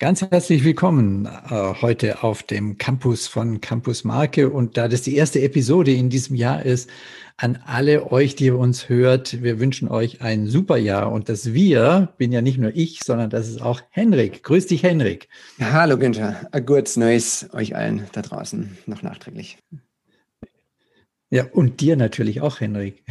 Ganz 0.00 0.22
herzlich 0.22 0.62
willkommen 0.62 1.26
äh, 1.26 1.74
heute 1.82 2.22
auf 2.22 2.44
dem 2.44 2.78
Campus 2.78 3.26
von 3.26 3.60
Campus 3.60 4.04
Marke. 4.04 4.48
Und 4.48 4.76
da 4.76 4.86
das 4.86 5.02
die 5.02 5.16
erste 5.16 5.40
Episode 5.42 5.92
in 5.92 6.08
diesem 6.08 6.36
Jahr 6.36 6.64
ist, 6.64 6.88
an 7.36 7.58
alle 7.66 8.12
euch, 8.12 8.36
die 8.36 8.52
uns 8.52 8.88
hört, 8.88 9.42
wir 9.42 9.58
wünschen 9.58 9.88
euch 9.88 10.20
ein 10.20 10.46
super 10.46 10.76
Jahr. 10.76 11.10
Und 11.10 11.28
das 11.28 11.52
wir 11.52 12.12
bin 12.16 12.30
ja 12.30 12.42
nicht 12.42 12.58
nur 12.58 12.70
ich, 12.76 13.00
sondern 13.02 13.28
das 13.28 13.48
ist 13.48 13.60
auch 13.60 13.80
Henrik. 13.90 14.44
Grüß 14.44 14.68
dich, 14.68 14.84
Henrik. 14.84 15.28
hallo, 15.58 15.98
Günther. 15.98 16.46
Ein 16.52 16.64
gutes 16.64 16.96
Neues 16.96 17.48
euch 17.52 17.74
allen 17.74 18.06
da 18.12 18.22
draußen 18.22 18.78
noch 18.86 19.02
nachträglich. 19.02 19.58
Ja, 21.28 21.46
und 21.50 21.80
dir 21.80 21.96
natürlich 21.96 22.40
auch, 22.40 22.60
Henrik. 22.60 23.02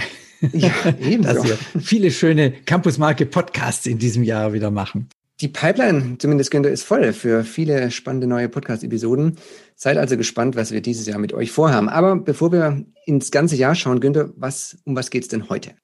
Ja, 0.54 0.72
ebenso. 1.02 1.34
Dass 1.34 1.44
wir 1.44 1.82
viele 1.82 2.12
schöne 2.12 2.52
Campus 2.52 2.98
Marke 2.98 3.26
Podcasts 3.26 3.88
in 3.88 4.00
diesem 4.00 4.24
Jahr 4.24 4.54
wieder 4.54 4.72
machen. 4.72 5.10
Die 5.40 5.48
Pipeline, 5.48 6.18
zumindest 6.18 6.50
Günther, 6.50 6.72
ist 6.72 6.84
voll 6.84 7.14
für 7.14 7.44
viele 7.44 7.92
spannende 7.92 8.26
neue 8.26 8.50
Podcast-Episoden. 8.50 9.38
Seid 9.75 9.98
also 9.98 10.18
gespannt, 10.18 10.56
was 10.56 10.71
wir 10.71 10.82
dieses 10.82 11.06
Jahr 11.06 11.20
mit 11.20 11.32
euch 11.32 11.52
vorhaben. 11.52 11.89
Aber 11.89 12.16
bevor 12.16 12.52
wir 12.52 12.84
ins 13.06 13.30
ganze 13.30 13.56
Jahr 13.56 13.75
schauen, 13.75 14.00
Günther, 14.00 14.32
was, 14.36 14.80
um 14.84 14.96
was 14.96 15.11
geht 15.11 15.24
es 15.24 15.30
denn 15.30 15.47
heute? 15.47 15.75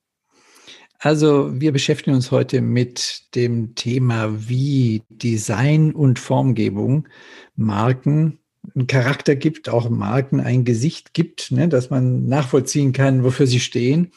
Also 0.98 1.52
wir 1.54 1.72
beschäftigen 1.72 2.16
uns 2.16 2.32
heute 2.32 2.62
mit 2.62 3.36
dem 3.36 3.76
Thema, 3.76 4.50
wie 4.50 5.04
Design 5.10 5.92
und 5.92 6.18
Formgebung 6.18 7.08
Marken 7.56 8.40
einen 8.74 8.88
Charakter 8.88 9.36
gibt, 9.36 9.70
auch 9.70 9.90
Marken 9.90 10.40
ein 10.40 10.64
Gesicht 10.64 11.14
gibt, 11.14 11.52
ne, 11.52 11.68
dass 11.68 11.92
man 11.92 12.26
nachvollziehen 12.26 12.92
kann, 12.92 13.24
wofür 13.24 13.46
sie 13.46 13.60
stehen. 13.60 14.14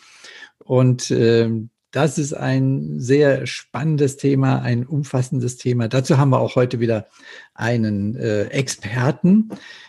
Und 0.65 1.11
äh, 1.11 1.51
das 1.97 2.19
ist 2.19 2.35
ein 2.35 3.01
sehr 3.01 3.47
spannendes 3.47 4.19
Thema, 4.19 4.61
ein 4.61 4.85
umfassendes 4.85 5.57
Thema. 5.57 5.89
Dazu 5.89 6.19
haben 6.19 6.29
wir 6.29 6.41
auch 6.41 6.55
heute 6.55 6.79
wieder 6.79 7.07
einen 7.55 8.17
äh, 8.17 8.49
Experten, 8.49 9.49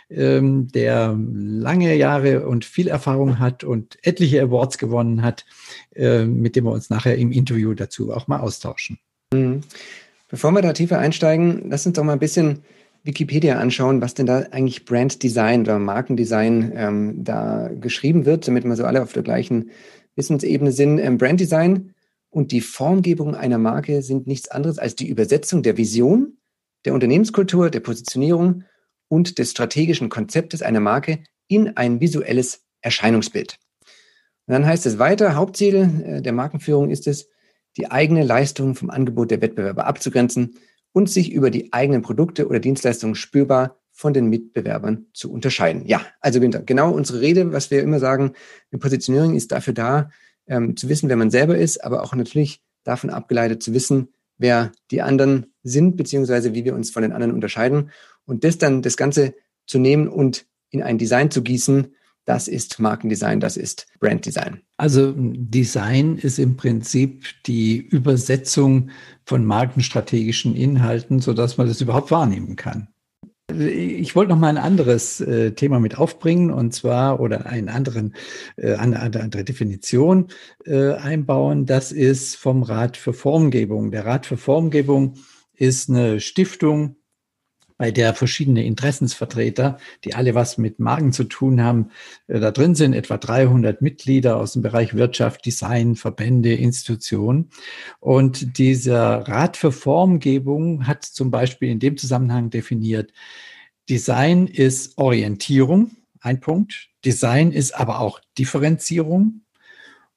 ähm, 0.09 0.69
der 0.69 1.17
lange 1.17 1.93
Jahre 1.95 2.47
und 2.47 2.63
viel 2.63 2.87
Erfahrung 2.87 3.39
hat 3.39 3.65
und 3.65 3.97
etliche 4.03 4.41
Awards 4.41 4.77
gewonnen 4.77 5.21
hat, 5.21 5.45
äh, 5.95 6.23
mit 6.23 6.55
dem 6.55 6.63
wir 6.63 6.71
uns 6.71 6.89
nachher 6.89 7.17
im 7.17 7.33
Interview 7.33 7.73
dazu 7.73 8.13
auch 8.13 8.29
mal 8.29 8.39
austauschen. 8.39 8.99
Mhm. 9.33 9.63
Bevor 10.29 10.53
wir 10.53 10.61
da 10.61 10.71
tiefer 10.71 10.99
einsteigen, 10.99 11.69
lass 11.69 11.85
uns 11.85 11.97
doch 11.97 12.05
mal 12.05 12.13
ein 12.13 12.19
bisschen 12.19 12.59
Wikipedia 13.03 13.59
anschauen, 13.59 13.99
was 14.01 14.13
denn 14.13 14.27
da 14.27 14.45
eigentlich 14.51 14.85
Brand 14.85 15.23
Design 15.23 15.63
oder 15.63 15.77
Markendesign 15.77 16.71
ähm, 16.73 17.23
da 17.25 17.69
geschrieben 17.81 18.25
wird, 18.25 18.47
damit 18.47 18.63
wir 18.63 18.77
so 18.77 18.85
alle 18.85 19.03
auf 19.03 19.11
der 19.11 19.23
gleichen 19.23 19.71
Wissensebene 20.15 20.71
sind. 20.71 20.99
Ähm, 20.99 21.17
Brand 21.17 21.41
Design 21.41 21.93
und 22.29 22.51
die 22.51 22.61
Formgebung 22.61 23.35
einer 23.35 23.57
Marke 23.57 24.01
sind 24.01 24.27
nichts 24.27 24.49
anderes 24.49 24.79
als 24.79 24.95
die 24.95 25.07
Übersetzung 25.07 25.63
der 25.63 25.77
Vision, 25.77 26.37
der 26.85 26.93
Unternehmenskultur, 26.93 27.69
der 27.69 27.79
Positionierung 27.79 28.63
und 29.07 29.39
des 29.39 29.51
strategischen 29.51 30.09
Konzeptes 30.09 30.61
einer 30.61 30.79
Marke 30.79 31.19
in 31.47 31.77
ein 31.77 31.99
visuelles 31.99 32.65
Erscheinungsbild. 32.81 33.57
Und 34.47 34.53
dann 34.53 34.65
heißt 34.65 34.85
es 34.85 34.99
weiter, 34.99 35.35
Hauptziel 35.35 36.03
äh, 36.05 36.21
der 36.21 36.33
Markenführung 36.33 36.89
ist 36.89 37.07
es, 37.07 37.29
die 37.77 37.91
eigene 37.91 38.23
Leistung 38.23 38.75
vom 38.75 38.89
Angebot 38.89 39.31
der 39.31 39.41
Wettbewerber 39.41 39.85
abzugrenzen 39.85 40.55
und 40.93 41.09
sich 41.09 41.31
über 41.31 41.51
die 41.51 41.73
eigenen 41.73 42.01
Produkte 42.01 42.47
oder 42.47 42.59
Dienstleistungen 42.59 43.15
spürbar 43.15 43.77
von 43.91 44.13
den 44.13 44.29
Mitbewerbern 44.29 45.07
zu 45.13 45.31
unterscheiden. 45.31 45.85
Ja, 45.85 46.01
also 46.19 46.41
Winter, 46.41 46.61
genau 46.61 46.91
unsere 46.91 47.21
Rede, 47.21 47.51
was 47.51 47.71
wir 47.71 47.81
immer 47.81 47.99
sagen, 47.99 48.33
eine 48.71 48.79
Positionierung 48.79 49.35
ist 49.35 49.51
dafür 49.51 49.73
da, 49.73 50.09
ähm, 50.47 50.75
zu 50.75 50.89
wissen, 50.89 51.09
wer 51.09 51.15
man 51.15 51.31
selber 51.31 51.57
ist, 51.57 51.83
aber 51.83 52.03
auch 52.03 52.15
natürlich 52.15 52.61
davon 52.83 53.09
abgeleitet 53.09 53.61
zu 53.61 53.73
wissen, 53.73 54.09
wer 54.37 54.71
die 54.91 55.01
anderen 55.01 55.47
sind, 55.63 55.97
beziehungsweise 55.97 56.53
wie 56.53 56.65
wir 56.65 56.75
uns 56.75 56.91
von 56.91 57.01
den 57.01 57.11
anderen 57.11 57.33
unterscheiden. 57.33 57.91
Und 58.25 58.43
das 58.43 58.57
dann, 58.57 58.81
das 58.81 58.97
Ganze 58.97 59.35
zu 59.65 59.79
nehmen 59.79 60.07
und 60.07 60.45
in 60.69 60.81
ein 60.81 60.97
Design 60.97 61.31
zu 61.31 61.41
gießen, 61.41 61.93
das 62.25 62.49
ist 62.49 62.79
Markendesign, 62.79 63.39
das 63.39 63.55
ist 63.55 63.87
Branddesign. 64.01 64.61
Also 64.75 65.13
Design 65.15 66.17
ist 66.17 66.39
im 66.39 66.57
Prinzip 66.57 67.23
die 67.45 67.77
Übersetzung 67.77 68.89
von 69.23 69.45
markenstrategischen 69.45 70.53
Inhalten, 70.53 71.19
sodass 71.19 71.57
man 71.57 71.67
das 71.67 71.79
überhaupt 71.79 72.11
wahrnehmen 72.11 72.57
kann. 72.57 72.89
Ich 73.49 74.13
wollte 74.13 74.31
noch 74.31 74.39
mal 74.39 74.49
ein 74.49 74.57
anderes 74.57 75.21
äh, 75.21 75.53
Thema 75.53 75.79
mit 75.79 75.97
aufbringen 75.97 76.51
und 76.51 76.73
zwar 76.73 77.21
oder 77.21 77.45
einen 77.45 77.69
anderen 77.69 78.13
äh, 78.57 78.73
eine, 78.75 78.99
eine 78.99 79.21
andere 79.21 79.45
Definition 79.45 80.27
äh, 80.65 80.91
einbauen. 80.95 81.65
Das 81.65 81.93
ist 81.93 82.35
vom 82.35 82.61
Rat 82.63 82.97
für 82.97 83.13
Formgebung. 83.13 83.91
Der 83.91 84.05
Rat 84.05 84.25
für 84.25 84.35
Formgebung 84.35 85.13
ist 85.53 85.89
eine 85.89 86.19
Stiftung, 86.19 86.97
bei 87.77 87.91
der 87.91 88.13
verschiedene 88.13 88.65
Interessensvertreter, 88.65 89.77
die 90.03 90.15
alle 90.15 90.35
was 90.35 90.57
mit 90.57 90.79
Marken 90.79 91.13
zu 91.13 91.25
tun 91.25 91.61
haben, 91.61 91.91
äh, 92.27 92.39
da 92.39 92.51
drin 92.51 92.75
sind, 92.75 92.93
etwa 92.93 93.17
300 93.17 93.81
Mitglieder 93.81 94.37
aus 94.37 94.53
dem 94.53 94.61
Bereich 94.61 94.95
Wirtschaft, 94.95 95.45
Design, 95.45 95.95
Verbände, 95.95 96.53
Institutionen. 96.53 97.49
Und 97.99 98.57
dieser 98.57 99.27
Rat 99.27 99.57
für 99.57 99.71
Formgebung 99.71 100.87
hat 100.87 101.03
zum 101.03 101.31
Beispiel 101.31 101.69
in 101.69 101.79
dem 101.79 101.97
Zusammenhang 101.97 102.49
definiert, 102.49 103.13
Design 103.89 104.47
ist 104.47 104.97
Orientierung, 104.97 105.91
ein 106.19 106.41
Punkt. 106.41 106.89
Design 107.05 107.51
ist 107.51 107.73
aber 107.73 107.99
auch 108.01 108.19
Differenzierung. 108.37 109.41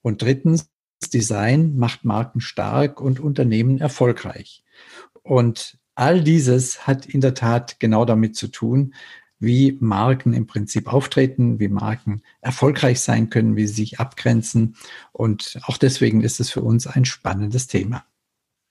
Und 0.02 0.22
drittens, 0.22 0.70
Design 1.12 1.76
macht 1.76 2.04
Marken 2.04 2.40
stark 2.40 3.00
und 3.00 3.20
Unternehmen 3.20 3.78
erfolgreich. 3.78 4.64
Und 5.22 5.78
all 6.00 6.22
dieses 6.22 6.86
hat 6.86 7.06
in 7.06 7.20
der 7.20 7.34
Tat 7.34 7.78
genau 7.78 8.06
damit 8.06 8.34
zu 8.34 8.48
tun, 8.48 8.94
wie 9.38 9.76
Marken 9.80 10.32
im 10.32 10.46
Prinzip 10.46 10.92
auftreten, 10.92 11.60
wie 11.60 11.68
Marken 11.68 12.22
erfolgreich 12.40 13.00
sein 13.00 13.28
können, 13.30 13.56
wie 13.56 13.66
sie 13.66 13.74
sich 13.74 14.00
abgrenzen. 14.00 14.76
Und 15.12 15.58
auch 15.62 15.76
deswegen 15.76 16.22
ist 16.22 16.40
es 16.40 16.50
für 16.50 16.62
uns 16.62 16.86
ein 16.86 17.04
spannendes 17.04 17.66
Thema. 17.66 18.04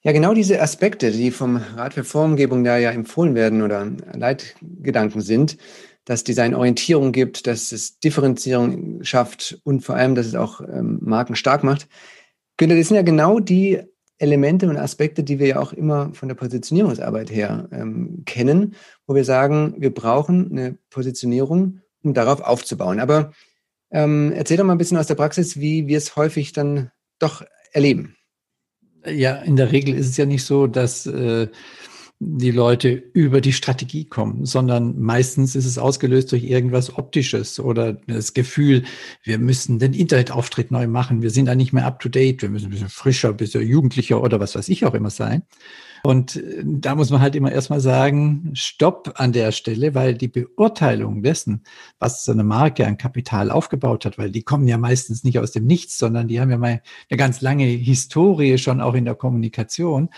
Ja, 0.02 0.12
genau 0.12 0.34
diese 0.34 0.62
Aspekte, 0.62 1.12
die 1.12 1.30
vom 1.30 1.58
Rat 1.58 1.94
für 1.94 2.04
Formgebung 2.04 2.64
da 2.64 2.78
ja 2.78 2.92
empfohlen 2.92 3.36
werden 3.36 3.62
oder 3.62 3.92
Leitgedanken 4.14 5.22
sind, 5.22 5.58
dass 6.06 6.24
Design 6.24 6.56
Orientierung 6.56 7.12
gibt, 7.12 7.46
dass 7.46 7.72
es 7.72 8.00
Differenzierung 8.00 9.04
schafft 9.04 9.60
und 9.64 9.82
vor 9.82 9.96
allem, 9.96 10.16
dass 10.16 10.26
es 10.26 10.36
auch 10.36 10.62
ähm, 10.62 11.00
Marken 11.02 11.36
stark 11.36 11.64
macht. 11.64 11.88
Günther, 12.58 12.78
das 12.78 12.88
sind 12.88 12.96
ja 12.96 13.04
genau 13.04 13.40
die 13.40 13.82
Elemente 14.20 14.70
und 14.70 14.78
Aspekte, 14.78 15.24
die 15.24 15.40
wir 15.40 15.48
ja 15.48 15.60
auch 15.60 15.74
immer 15.74 16.14
von 16.14 16.28
der 16.28 16.36
Positionierungsarbeit 16.36 17.32
her 17.32 17.68
ähm, 17.72 18.24
kennen, 18.26 18.76
wo 19.08 19.16
wir 19.16 19.24
sagen, 19.24 19.76
wir 19.78 19.94
brauchen 19.94 20.52
eine 20.52 20.78
Positionierung, 20.90 21.80
um 22.04 22.14
darauf 22.14 22.42
aufzubauen. 22.42 23.00
Aber 23.00 23.32
ähm, 23.92 24.32
erzähl 24.36 24.58
doch 24.58 24.66
mal 24.66 24.74
ein 24.74 24.78
bisschen 24.78 24.98
aus 24.98 25.08
der 25.08 25.16
Praxis, 25.16 25.60
wie 25.60 25.88
wir 25.88 25.98
es 25.98 26.16
häufig 26.16 26.52
dann 26.52 26.92
doch 27.18 27.44
erleben. 27.72 28.16
Ja, 29.06 29.36
in 29.38 29.56
der 29.56 29.72
Regel 29.72 29.96
ist 29.96 30.10
es 30.10 30.18
ja 30.18 30.26
nicht 30.26 30.44
so, 30.44 30.68
dass 30.68 31.06
äh, 31.06 31.48
die 32.22 32.52
Leute 32.52 32.90
über 33.14 33.40
die 33.40 33.54
Strategie 33.54 34.04
kommen, 34.04 34.46
sondern 34.46 35.00
meistens 35.00 35.56
ist 35.56 35.66
es 35.66 35.78
ausgelöst 35.78 36.32
durch 36.34 36.44
irgendwas 36.44 36.98
Optisches 36.98 37.62
oder 37.62 37.94
das 37.94 38.34
Gefühl, 38.34 38.84
wir 39.24 39.40
müssen 39.40 39.80
den 39.80 39.94
Internetauftritt 39.94 40.70
neu 40.70 40.88
machen, 40.88 41.22
wir 41.22 41.30
sind 41.30 41.46
da 41.46 41.56
nicht 41.56 41.72
mehr 41.72 41.86
up 41.86 42.02
to 42.02 42.10
date, 42.10 42.42
wir 42.42 42.50
müssen 42.50 42.66
ein 42.66 42.72
bisschen 42.72 42.90
frischer, 42.90 43.30
ein 43.30 43.38
bisschen 43.38 43.66
jugendlicher 43.66 44.22
oder 44.22 44.42
was 44.42 44.56
weiß 44.56 44.68
ich 44.68 44.84
auch 44.86 44.94
immer 44.96 45.10
sein. 45.10 45.44
Und 46.04 46.36
äh, 46.36 46.64
da 46.66 46.96
muss 46.96 47.10
man 47.10 47.22
halt 47.22 47.36
immer 47.36 47.52
erstmal 47.52 47.80
sagen, 47.80 48.52
stopp 48.54 49.14
an 49.16 49.32
der 49.32 49.52
Stelle, 49.54 49.96
weil 49.96 50.16
die 50.16 50.28
Beurteilung 50.28 51.24
dessen, 51.24 51.64
was 52.00 52.26
so 52.26 52.32
eine 52.32 52.44
Marke 52.44 52.86
an 52.86 52.98
Kapital 52.98 53.52
aufgebaut 53.52 54.06
hat, 54.06 54.18
weil 54.18 54.32
die 54.32 54.44
kommen 54.44 54.68
ja 54.68 54.78
meistens 54.78 55.24
nicht 55.24 55.40
aus 55.40 55.52
dem 55.52 55.66
Nichts, 55.66 55.98
sondern 55.98 56.28
die 56.28 56.40
haben 56.40 56.52
ja 56.52 56.58
mal 56.58 56.82
eine 57.10 57.18
ganz 57.18 57.42
lange 57.42 57.66
Historie 57.66 58.58
schon 58.58 58.82
auch 58.82 58.94
in 58.94 59.06
der 59.06 59.16
Kommunikation. 59.16 60.10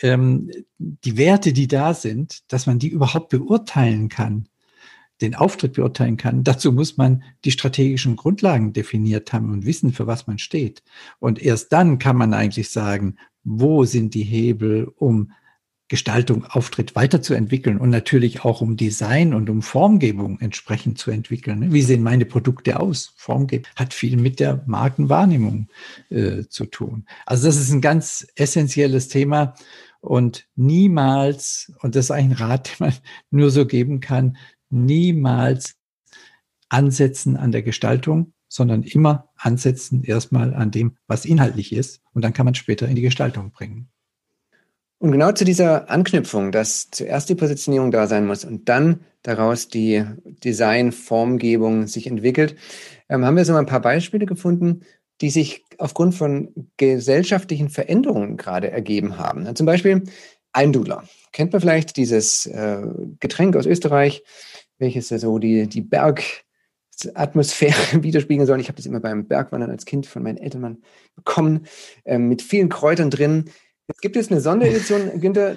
Ähm, 0.00 0.50
die 0.78 1.16
Werte, 1.16 1.52
die 1.52 1.68
da 1.68 1.94
sind, 1.94 2.40
dass 2.52 2.66
man 2.66 2.78
die 2.78 2.88
überhaupt 2.88 3.30
beurteilen 3.30 4.08
kann, 4.08 4.48
den 5.20 5.34
Auftritt 5.34 5.74
beurteilen 5.74 6.16
kann. 6.16 6.44
Dazu 6.44 6.72
muss 6.72 6.96
man 6.96 7.24
die 7.44 7.50
strategischen 7.50 8.16
Grundlagen 8.16 8.72
definiert 8.72 9.32
haben 9.32 9.50
und 9.50 9.66
wissen, 9.66 9.92
für 9.92 10.06
was 10.06 10.26
man 10.26 10.38
steht. 10.38 10.82
Und 11.18 11.42
erst 11.42 11.72
dann 11.72 11.98
kann 11.98 12.16
man 12.16 12.34
eigentlich 12.34 12.70
sagen, 12.70 13.16
wo 13.42 13.84
sind 13.84 14.14
die 14.14 14.22
Hebel, 14.22 14.92
um 14.96 15.32
Gestaltung, 15.88 16.44
Auftritt 16.44 16.94
weiterzuentwickeln 16.94 17.78
und 17.78 17.88
natürlich 17.88 18.44
auch 18.44 18.60
um 18.60 18.76
Design 18.76 19.32
und 19.32 19.48
um 19.48 19.62
Formgebung 19.62 20.38
entsprechend 20.38 20.98
zu 20.98 21.10
entwickeln. 21.10 21.72
Wie 21.72 21.80
sehen 21.80 22.02
meine 22.02 22.26
Produkte 22.26 22.78
aus? 22.78 23.14
Formgebung 23.16 23.66
hat 23.74 23.94
viel 23.94 24.18
mit 24.18 24.38
der 24.38 24.62
Markenwahrnehmung 24.66 25.68
äh, 26.10 26.44
zu 26.46 26.66
tun. 26.66 27.06
Also 27.24 27.46
das 27.46 27.56
ist 27.56 27.72
ein 27.72 27.80
ganz 27.80 28.26
essentielles 28.36 29.08
Thema 29.08 29.54
und 30.00 30.46
niemals, 30.54 31.72
und 31.80 31.94
das 31.96 32.06
ist 32.06 32.10
ein 32.10 32.32
Rat, 32.32 32.68
den 32.80 32.86
man 32.86 32.94
nur 33.30 33.50
so 33.50 33.66
geben 33.66 34.00
kann, 34.00 34.36
niemals 34.70 35.74
ansetzen 36.68 37.36
an 37.36 37.52
der 37.52 37.62
Gestaltung, 37.62 38.32
sondern 38.48 38.82
immer 38.82 39.28
ansetzen 39.36 40.04
erstmal 40.04 40.54
an 40.54 40.70
dem, 40.70 40.96
was 41.06 41.24
inhaltlich 41.24 41.72
ist. 41.72 42.00
Und 42.12 42.22
dann 42.22 42.32
kann 42.32 42.44
man 42.44 42.54
später 42.54 42.88
in 42.88 42.96
die 42.96 43.02
Gestaltung 43.02 43.50
bringen. 43.50 43.88
Und 45.00 45.12
genau 45.12 45.30
zu 45.30 45.44
dieser 45.44 45.90
Anknüpfung, 45.90 46.50
dass 46.50 46.90
zuerst 46.90 47.28
die 47.28 47.36
Positionierung 47.36 47.92
da 47.92 48.08
sein 48.08 48.26
muss 48.26 48.44
und 48.44 48.68
dann 48.68 49.00
daraus 49.22 49.68
die 49.68 50.04
Design-Formgebung 50.24 51.86
sich 51.86 52.08
entwickelt, 52.08 52.56
ähm, 53.08 53.24
haben 53.24 53.36
wir 53.36 53.44
so 53.44 53.54
ein 53.54 53.66
paar 53.66 53.80
Beispiele 53.80 54.26
gefunden, 54.26 54.80
die 55.20 55.30
sich 55.30 55.64
aufgrund 55.78 56.14
von 56.14 56.52
gesellschaftlichen 56.76 57.68
Veränderungen 57.68 58.36
gerade 58.36 58.70
ergeben 58.70 59.18
haben. 59.18 59.54
Zum 59.56 59.66
Beispiel 59.66 60.04
Almdudler. 60.52 61.04
Kennt 61.32 61.52
man 61.52 61.60
vielleicht 61.60 61.96
dieses 61.96 62.46
äh, 62.46 62.82
Getränk 63.20 63.56
aus 63.56 63.66
Österreich, 63.66 64.22
welches 64.78 65.08
so 65.08 65.38
die, 65.38 65.68
die 65.68 65.82
Bergatmosphäre 65.82 67.76
widerspiegeln 68.02 68.46
soll. 68.46 68.60
Ich 68.60 68.68
habe 68.68 68.76
das 68.76 68.86
immer 68.86 69.00
beim 69.00 69.26
Bergwandern 69.26 69.70
als 69.70 69.84
Kind 69.84 70.06
von 70.06 70.22
meinen 70.22 70.38
Eltern 70.38 70.78
bekommen, 71.14 71.66
äh, 72.04 72.18
mit 72.18 72.42
vielen 72.42 72.68
Kräutern 72.68 73.10
drin. 73.10 73.50
Jetzt 73.88 74.02
gibt 74.02 74.16
es 74.16 74.30
eine 74.30 74.40
Sonderedition, 74.40 75.20
Günther. 75.20 75.56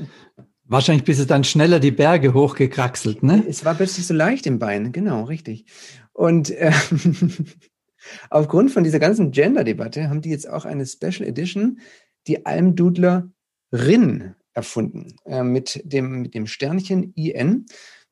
Wahrscheinlich 0.66 1.04
bist 1.04 1.20
du 1.20 1.26
dann 1.26 1.44
schneller 1.44 1.80
die 1.80 1.92
Berge 1.92 2.34
hochgekraxelt, 2.34 3.24
ne? 3.24 3.44
Es 3.48 3.66
war 3.66 3.76
plötzlich 3.76 4.08
so 4.08 4.14
leicht 4.14 4.46
im 4.48 4.58
Bein, 4.58 4.94
genau, 4.94 5.24
richtig. 5.24 5.66
Und 6.14 6.50
äh, 6.52 6.72
aufgrund 8.30 8.72
von 8.72 8.84
dieser 8.84 9.00
ganzen 9.00 9.32
Gender-Debatte 9.32 10.10
haben 10.10 10.22
die 10.22 10.30
jetzt 10.30 10.50
auch 10.50 10.66
eine 10.66 10.86
Special 10.86 11.28
Edition, 11.28 11.80
die 12.28 12.46
Almdudlerin 12.46 14.36
erfunden, 14.54 15.16
äh, 15.26 15.44
mit, 15.44 15.82
dem, 15.84 16.22
mit 16.22 16.34
dem 16.34 16.48
Sternchen 16.48 17.14
IN, 17.16 17.66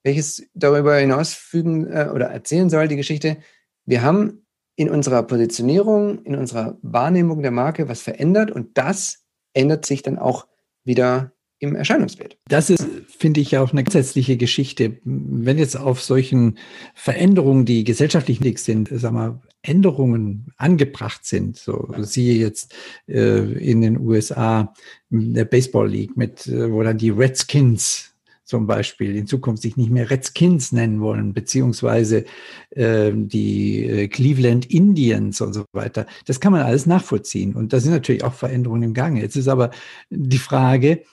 welches 0.04 0.48
darüber 0.54 0.96
hinausfügen 0.96 1.88
äh, 1.88 2.10
oder 2.14 2.28
erzählen 2.28 2.70
soll, 2.70 2.88
die 2.88 2.96
Geschichte, 2.96 3.38
wir 3.86 4.02
haben 4.02 4.46
in 4.76 4.90
unserer 4.90 5.24
Positionierung, 5.24 6.24
in 6.24 6.36
unserer 6.36 6.78
Wahrnehmung 6.82 7.42
der 7.42 7.52
Marke 7.52 7.90
was 7.90 8.02
verändert 8.02 8.52
und 8.52 8.78
das 8.78 9.26
ändert 9.54 9.86
sich 9.86 10.04
dann 10.04 10.18
auch 10.18 10.48
wieder 10.86 11.34
im 11.60 11.76
Erscheinungsbild. 11.76 12.38
Das 12.48 12.70
ist, 12.70 12.88
finde 13.08 13.42
ich, 13.42 13.58
auch 13.58 13.72
eine 13.72 13.84
gesetzliche 13.84 14.38
Geschichte. 14.38 14.98
Wenn 15.04 15.58
jetzt 15.58 15.78
auf 15.78 16.02
solchen 16.02 16.58
Veränderungen, 16.96 17.66
die 17.66 17.84
gesellschaftlich 17.84 18.40
nichts 18.40 18.66
sind, 18.66 18.90
sag 18.92 19.12
mal, 19.12 19.42
Änderungen 19.62 20.54
angebracht 20.58 21.26
sind, 21.26 21.58
so 21.58 21.94
siehe 22.00 22.36
jetzt 22.36 22.74
äh, 23.08 23.40
in 23.40 23.82
den 23.82 24.00
USA 24.00 24.74
der 25.10 25.46
Baseball 25.46 25.90
League 25.90 26.16
mit, 26.16 26.48
äh, 26.48 26.72
wo 26.72 26.82
dann 26.82 26.98
die 26.98 27.10
Redskins 27.10 28.10
zum 28.50 28.66
Beispiel 28.66 29.16
in 29.16 29.28
Zukunft 29.28 29.62
sich 29.62 29.78
nicht 29.78 29.92
mehr 29.92 30.10
Redskins 30.10 30.72
nennen 30.72 31.02
wollen, 31.02 31.34
beziehungsweise 31.34 32.26
äh, 32.72 33.12
die 33.14 33.86
äh, 33.86 34.08
Cleveland 34.08 34.66
Indians 34.72 35.40
und 35.42 35.54
so 35.54 35.66
weiter. 35.72 36.08
Das 36.26 36.40
kann 36.40 36.54
man 36.54 36.64
alles 36.64 36.88
nachvollziehen. 36.88 37.54
Und 37.54 37.74
da 37.74 37.80
sind 37.80 37.92
natürlich 37.92 38.24
auch 38.24 38.34
Veränderungen 38.34 38.82
im 38.82 38.94
Gange. 38.96 39.22
Jetzt 39.22 39.36
ist 39.36 39.50
aber 39.50 39.70
die 40.10 40.40
Frage, 40.40 41.04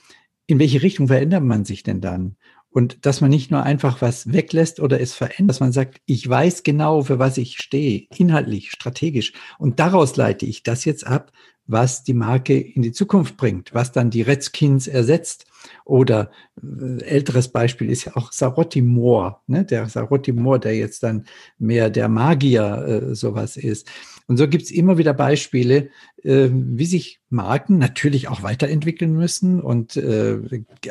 in 0.46 0.58
welche 0.58 0.82
Richtung 0.82 1.08
verändert 1.08 1.42
man 1.42 1.64
sich 1.64 1.82
denn 1.82 2.00
dann? 2.00 2.36
Und 2.70 3.06
dass 3.06 3.22
man 3.22 3.30
nicht 3.30 3.50
nur 3.50 3.62
einfach 3.62 4.02
was 4.02 4.32
weglässt 4.32 4.80
oder 4.80 5.00
es 5.00 5.14
verändert, 5.14 5.50
dass 5.50 5.60
man 5.60 5.72
sagt, 5.72 6.02
ich 6.04 6.28
weiß 6.28 6.62
genau, 6.62 7.02
für 7.02 7.18
was 7.18 7.38
ich 7.38 7.56
stehe, 7.58 8.06
inhaltlich, 8.16 8.70
strategisch. 8.70 9.32
Und 9.58 9.80
daraus 9.80 10.16
leite 10.16 10.44
ich 10.44 10.62
das 10.62 10.84
jetzt 10.84 11.06
ab, 11.06 11.32
was 11.66 12.04
die 12.04 12.14
Marke 12.14 12.58
in 12.58 12.82
die 12.82 12.92
Zukunft 12.92 13.36
bringt, 13.36 13.74
was 13.74 13.92
dann 13.92 14.10
die 14.10 14.22
Redskins 14.22 14.86
ersetzt. 14.86 15.46
Oder 15.84 16.30
äh, 16.62 17.02
älteres 17.02 17.48
Beispiel 17.48 17.90
ist 17.90 18.04
ja 18.04 18.16
auch 18.16 18.32
Sarotti 18.32 18.82
Moore, 18.82 19.38
ne? 19.46 19.64
der 19.64 19.88
Sarotti 19.88 20.32
Moore, 20.32 20.60
der 20.60 20.76
jetzt 20.76 21.02
dann 21.02 21.24
mehr 21.58 21.90
der 21.90 22.08
Magier 22.08 23.10
äh, 23.10 23.14
sowas 23.14 23.56
ist. 23.56 23.90
Und 24.28 24.36
so 24.36 24.48
gibt's 24.48 24.70
immer 24.70 24.98
wieder 24.98 25.14
Beispiele, 25.14 25.90
äh, 26.22 26.48
wie 26.52 26.86
sich 26.86 27.20
Marken 27.30 27.78
natürlich 27.78 28.28
auch 28.28 28.42
weiterentwickeln 28.42 29.12
müssen 29.12 29.60
und 29.60 29.96
äh, 29.96 30.38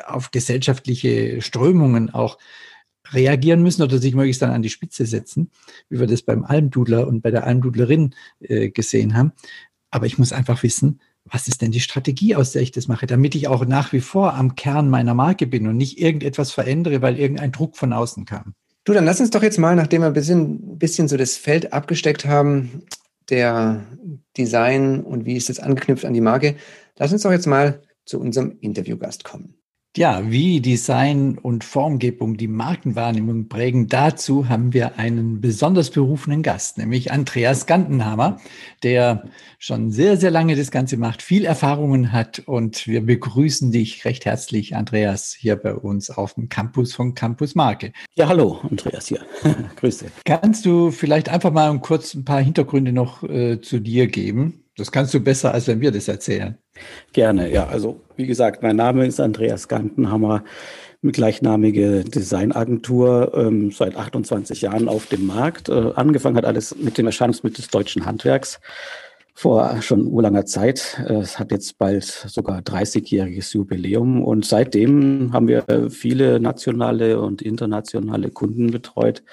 auf 0.05 0.31
gesellschaftliche 0.31 1.41
Strömungen 1.41 2.09
auch 2.09 2.37
reagieren 3.11 3.61
müssen 3.61 3.83
oder 3.83 3.99
sich 3.99 4.15
möglichst 4.15 4.41
dann 4.41 4.51
an 4.51 4.61
die 4.61 4.69
Spitze 4.69 5.05
setzen, 5.05 5.51
wie 5.89 5.99
wir 5.99 6.07
das 6.07 6.23
beim 6.23 6.43
Almdudler 6.43 7.07
und 7.07 7.21
bei 7.21 7.31
der 7.31 7.45
Almdudlerin 7.45 8.15
äh, 8.39 8.69
gesehen 8.69 9.15
haben. 9.15 9.33
Aber 9.95 10.07
ich 10.07 10.17
muss 10.17 10.33
einfach 10.33 10.61
wissen, 10.61 10.99
was 11.23 11.47
ist 11.47 11.61
denn 11.61 11.71
die 11.71 11.79
Strategie, 11.79 12.35
aus 12.35 12.51
der 12.51 12.61
ich 12.61 12.73
das 12.73 12.89
mache, 12.89 13.07
damit 13.07 13.33
ich 13.33 13.47
auch 13.47 13.65
nach 13.65 13.93
wie 13.93 14.01
vor 14.01 14.33
am 14.33 14.55
Kern 14.55 14.89
meiner 14.89 15.13
Marke 15.13 15.47
bin 15.47 15.69
und 15.69 15.77
nicht 15.77 16.01
irgendetwas 16.01 16.51
verändere, 16.51 17.01
weil 17.01 17.17
irgendein 17.17 17.53
Druck 17.53 17.77
von 17.77 17.93
außen 17.93 18.25
kam. 18.25 18.55
Du, 18.83 18.91
dann 18.91 19.05
lass 19.05 19.21
uns 19.21 19.29
doch 19.29 19.41
jetzt 19.41 19.57
mal, 19.57 19.73
nachdem 19.73 20.01
wir 20.01 20.07
ein 20.07 20.13
bisschen, 20.13 20.77
bisschen 20.77 21.07
so 21.07 21.15
das 21.15 21.37
Feld 21.37 21.71
abgesteckt 21.71 22.25
haben, 22.25 22.83
der 23.29 23.85
Design 24.35 24.99
und 24.99 25.25
wie 25.25 25.37
ist 25.37 25.47
das 25.47 25.61
angeknüpft 25.61 26.03
an 26.03 26.13
die 26.13 26.19
Marke, 26.19 26.57
lass 26.97 27.13
uns 27.13 27.21
doch 27.21 27.31
jetzt 27.31 27.47
mal 27.47 27.81
zu 28.03 28.19
unserem 28.19 28.57
Interviewgast 28.59 29.23
kommen. 29.23 29.53
Ja, 29.97 30.29
wie 30.29 30.59
Design 30.59 31.37
und 31.37 31.63
Formgebung 31.63 32.35
die 32.35 32.49
Markenwahrnehmung 32.49 33.47
prägen, 33.47 33.87
dazu 33.87 34.49
haben 34.49 34.73
wir 34.73 34.99
einen 34.99 35.39
besonders 35.39 35.89
berufenen 35.89 36.43
Gast, 36.43 36.77
nämlich 36.77 37.13
Andreas 37.13 37.65
Gantenhammer, 37.65 38.41
der 38.83 39.29
schon 39.57 39.91
sehr, 39.91 40.17
sehr 40.17 40.31
lange 40.31 40.57
das 40.57 40.69
Ganze 40.69 40.97
macht, 40.97 41.21
viel 41.21 41.45
Erfahrungen 41.45 42.11
hat 42.11 42.39
und 42.39 42.87
wir 42.87 43.05
begrüßen 43.05 43.71
dich 43.71 44.03
recht 44.03 44.25
herzlich, 44.25 44.75
Andreas, 44.75 45.33
hier 45.33 45.55
bei 45.55 45.73
uns 45.73 46.09
auf 46.09 46.33
dem 46.33 46.49
Campus 46.49 46.93
von 46.93 47.15
Campus 47.15 47.55
Marke. 47.55 47.93
Ja, 48.15 48.27
hallo, 48.27 48.59
Andreas 48.69 49.07
hier. 49.07 49.21
Grüße. 49.77 50.07
Kannst 50.25 50.65
du 50.65 50.91
vielleicht 50.91 51.29
einfach 51.29 51.53
mal 51.53 51.79
kurz 51.79 52.15
ein 52.15 52.25
paar 52.25 52.41
Hintergründe 52.41 52.91
noch 52.91 53.23
äh, 53.23 53.61
zu 53.61 53.79
dir 53.79 54.07
geben? 54.07 54.65
Das 54.75 54.91
kannst 54.91 55.13
du 55.13 55.21
besser, 55.21 55.53
als 55.53 55.67
wenn 55.67 55.79
wir 55.79 55.91
das 55.91 56.09
erzählen. 56.09 56.57
Gerne, 57.13 57.51
ja. 57.51 57.67
Also 57.67 58.01
wie 58.15 58.25
gesagt, 58.25 58.63
mein 58.63 58.75
Name 58.75 59.05
ist 59.05 59.19
Andreas 59.19 59.67
Gantenhammer, 59.67 60.43
mit 61.01 61.15
gleichnamige 61.15 62.03
Designagentur, 62.03 63.31
ähm, 63.35 63.71
seit 63.71 63.95
28 63.95 64.61
Jahren 64.61 64.89
auf 64.89 65.05
dem 65.05 65.27
Markt. 65.27 65.69
Äh, 65.69 65.91
angefangen 65.95 66.35
hat 66.35 66.45
alles 66.45 66.75
mit 66.75 66.97
dem 66.97 67.05
Erscheinungsbild 67.05 67.57
des 67.57 67.67
deutschen 67.67 68.05
Handwerks 68.05 68.59
vor 69.35 69.81
schon 69.81 70.07
urlanger 70.07 70.45
Zeit. 70.45 70.99
Es 71.07 71.37
hat 71.37 71.51
jetzt 71.51 71.77
bald 71.77 72.05
sogar 72.05 72.59
30-jähriges 72.59 73.53
Jubiläum 73.53 74.23
und 74.23 74.45
seitdem 74.45 75.31
haben 75.33 75.49
wir 75.49 75.89
viele 75.91 76.39
nationale 76.39 77.19
und 77.19 77.41
internationale 77.41 78.31
Kunden 78.31 78.71
betreut. 78.71 79.23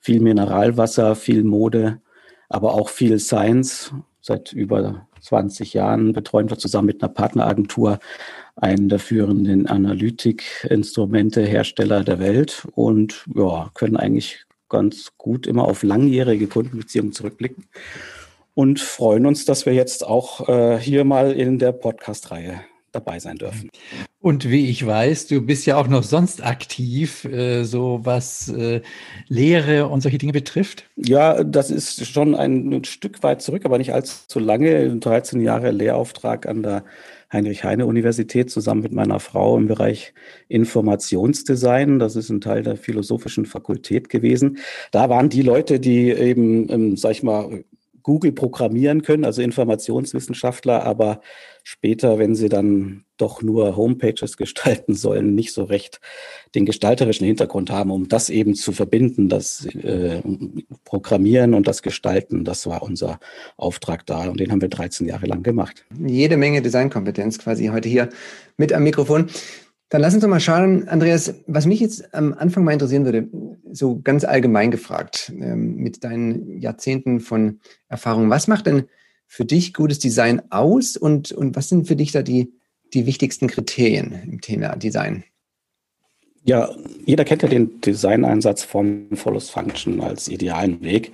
Viel 0.00 0.20
Mineralwasser, 0.20 1.14
viel 1.14 1.44
Mode, 1.44 2.00
aber 2.48 2.74
auch 2.74 2.88
viel 2.88 3.20
Science 3.20 3.94
seit 4.20 4.52
über 4.52 5.06
20 5.24 5.74
Jahren 5.74 6.12
betreuen 6.12 6.48
wir 6.50 6.58
zusammen 6.58 6.86
mit 6.86 7.02
einer 7.02 7.12
Partneragentur 7.12 7.98
einen 8.56 8.88
der 8.88 9.00
führenden 9.00 9.66
Analytik-Instrumente-Hersteller 9.66 12.04
der 12.04 12.20
Welt 12.20 12.68
und 12.72 13.24
ja, 13.34 13.70
können 13.74 13.96
eigentlich 13.96 14.46
ganz 14.68 15.12
gut 15.18 15.46
immer 15.46 15.64
auf 15.64 15.82
langjährige 15.82 16.46
Kundenbeziehungen 16.46 17.12
zurückblicken 17.12 17.64
und 18.54 18.80
freuen 18.80 19.26
uns, 19.26 19.44
dass 19.44 19.66
wir 19.66 19.74
jetzt 19.74 20.06
auch 20.06 20.48
äh, 20.48 20.78
hier 20.78 21.04
mal 21.04 21.32
in 21.32 21.58
der 21.58 21.72
Podcast-Reihe 21.72 22.60
dabei 22.94 23.18
sein 23.18 23.36
dürfen. 23.36 23.70
Und 24.20 24.48
wie 24.48 24.70
ich 24.70 24.86
weiß, 24.86 25.26
du 25.26 25.42
bist 25.42 25.66
ja 25.66 25.76
auch 25.76 25.88
noch 25.88 26.02
sonst 26.02 26.42
aktiv, 26.44 27.24
äh, 27.26 27.64
so 27.64 28.00
was 28.04 28.48
äh, 28.48 28.80
Lehre 29.28 29.88
und 29.88 30.00
solche 30.00 30.18
Dinge 30.18 30.32
betrifft. 30.32 30.84
Ja, 30.96 31.44
das 31.44 31.70
ist 31.70 32.06
schon 32.06 32.34
ein, 32.34 32.72
ein 32.72 32.84
Stück 32.84 33.22
weit 33.22 33.42
zurück, 33.42 33.64
aber 33.64 33.78
nicht 33.78 33.92
allzu 33.92 34.38
lange. 34.38 34.96
13 34.96 35.40
Jahre 35.40 35.70
Lehrauftrag 35.72 36.46
an 36.46 36.62
der 36.62 36.84
Heinrich-Heine-Universität 37.32 38.50
zusammen 38.50 38.82
mit 38.82 38.92
meiner 38.92 39.20
Frau 39.20 39.58
im 39.58 39.66
Bereich 39.66 40.14
Informationsdesign. 40.48 41.98
Das 41.98 42.16
ist 42.16 42.30
ein 42.30 42.40
Teil 42.40 42.62
der 42.62 42.76
philosophischen 42.76 43.44
Fakultät 43.44 44.08
gewesen. 44.08 44.58
Da 44.92 45.10
waren 45.10 45.28
die 45.28 45.42
Leute, 45.42 45.80
die 45.80 46.10
eben, 46.10 46.70
ähm, 46.70 46.96
sag 46.96 47.10
ich 47.12 47.22
mal, 47.22 47.64
Google 48.02 48.32
programmieren 48.32 49.02
können, 49.02 49.24
also 49.24 49.42
Informationswissenschaftler, 49.42 50.84
aber 50.84 51.20
später, 51.64 52.18
wenn 52.18 52.36
sie 52.36 52.48
dann 52.48 53.04
doch 53.16 53.42
nur 53.42 53.76
Homepages 53.76 54.36
gestalten 54.36 54.94
sollen, 54.94 55.34
nicht 55.34 55.52
so 55.52 55.64
recht 55.64 56.00
den 56.54 56.66
gestalterischen 56.66 57.26
Hintergrund 57.26 57.70
haben, 57.70 57.90
um 57.90 58.08
das 58.08 58.30
eben 58.30 58.54
zu 58.54 58.70
verbinden, 58.70 59.28
das 59.28 59.66
äh, 59.66 60.22
Programmieren 60.84 61.54
und 61.54 61.66
das 61.66 61.82
Gestalten, 61.82 62.44
das 62.44 62.66
war 62.66 62.82
unser 62.82 63.18
Auftrag 63.56 64.06
da 64.06 64.28
und 64.28 64.38
den 64.38 64.52
haben 64.52 64.60
wir 64.60 64.68
13 64.68 65.08
Jahre 65.08 65.26
lang 65.26 65.42
gemacht. 65.42 65.84
Jede 66.06 66.36
Menge 66.36 66.62
Designkompetenz 66.62 67.38
quasi 67.38 67.66
heute 67.66 67.88
hier 67.88 68.10
mit 68.56 68.72
am 68.72 68.84
Mikrofon. 68.84 69.26
Dann 69.88 70.00
lass 70.00 70.14
uns 70.14 70.22
doch 70.22 70.28
mal 70.28 70.40
schauen, 70.40 70.88
Andreas, 70.88 71.34
was 71.46 71.66
mich 71.66 71.80
jetzt 71.80 72.14
am 72.14 72.34
Anfang 72.34 72.64
mal 72.64 72.72
interessieren 72.72 73.04
würde, 73.04 73.28
so 73.70 74.00
ganz 74.02 74.24
allgemein 74.24 74.70
gefragt, 74.70 75.32
ähm, 75.38 75.76
mit 75.76 76.02
deinen 76.02 76.58
Jahrzehnten 76.60 77.20
von 77.20 77.60
Erfahrung, 77.88 78.28
was 78.28 78.48
macht 78.48 78.66
denn 78.66 78.84
für 79.34 79.44
dich 79.44 79.74
gutes 79.74 79.98
Design 79.98 80.42
aus 80.50 80.96
und, 80.96 81.32
und 81.32 81.56
was 81.56 81.68
sind 81.68 81.88
für 81.88 81.96
dich 81.96 82.12
da 82.12 82.22
die, 82.22 82.52
die 82.92 83.04
wichtigsten 83.04 83.48
Kriterien 83.48 84.12
im 84.12 84.40
Thema 84.40 84.76
Design? 84.76 85.24
Ja, 86.44 86.70
jeder 87.04 87.24
kennt 87.24 87.42
ja 87.42 87.48
den 87.48 87.80
Designeinsatz 87.80 88.62
von 88.62 89.08
Follows 89.14 89.50
Function 89.50 90.00
als 90.00 90.28
idealen 90.28 90.80
Weg. 90.82 91.10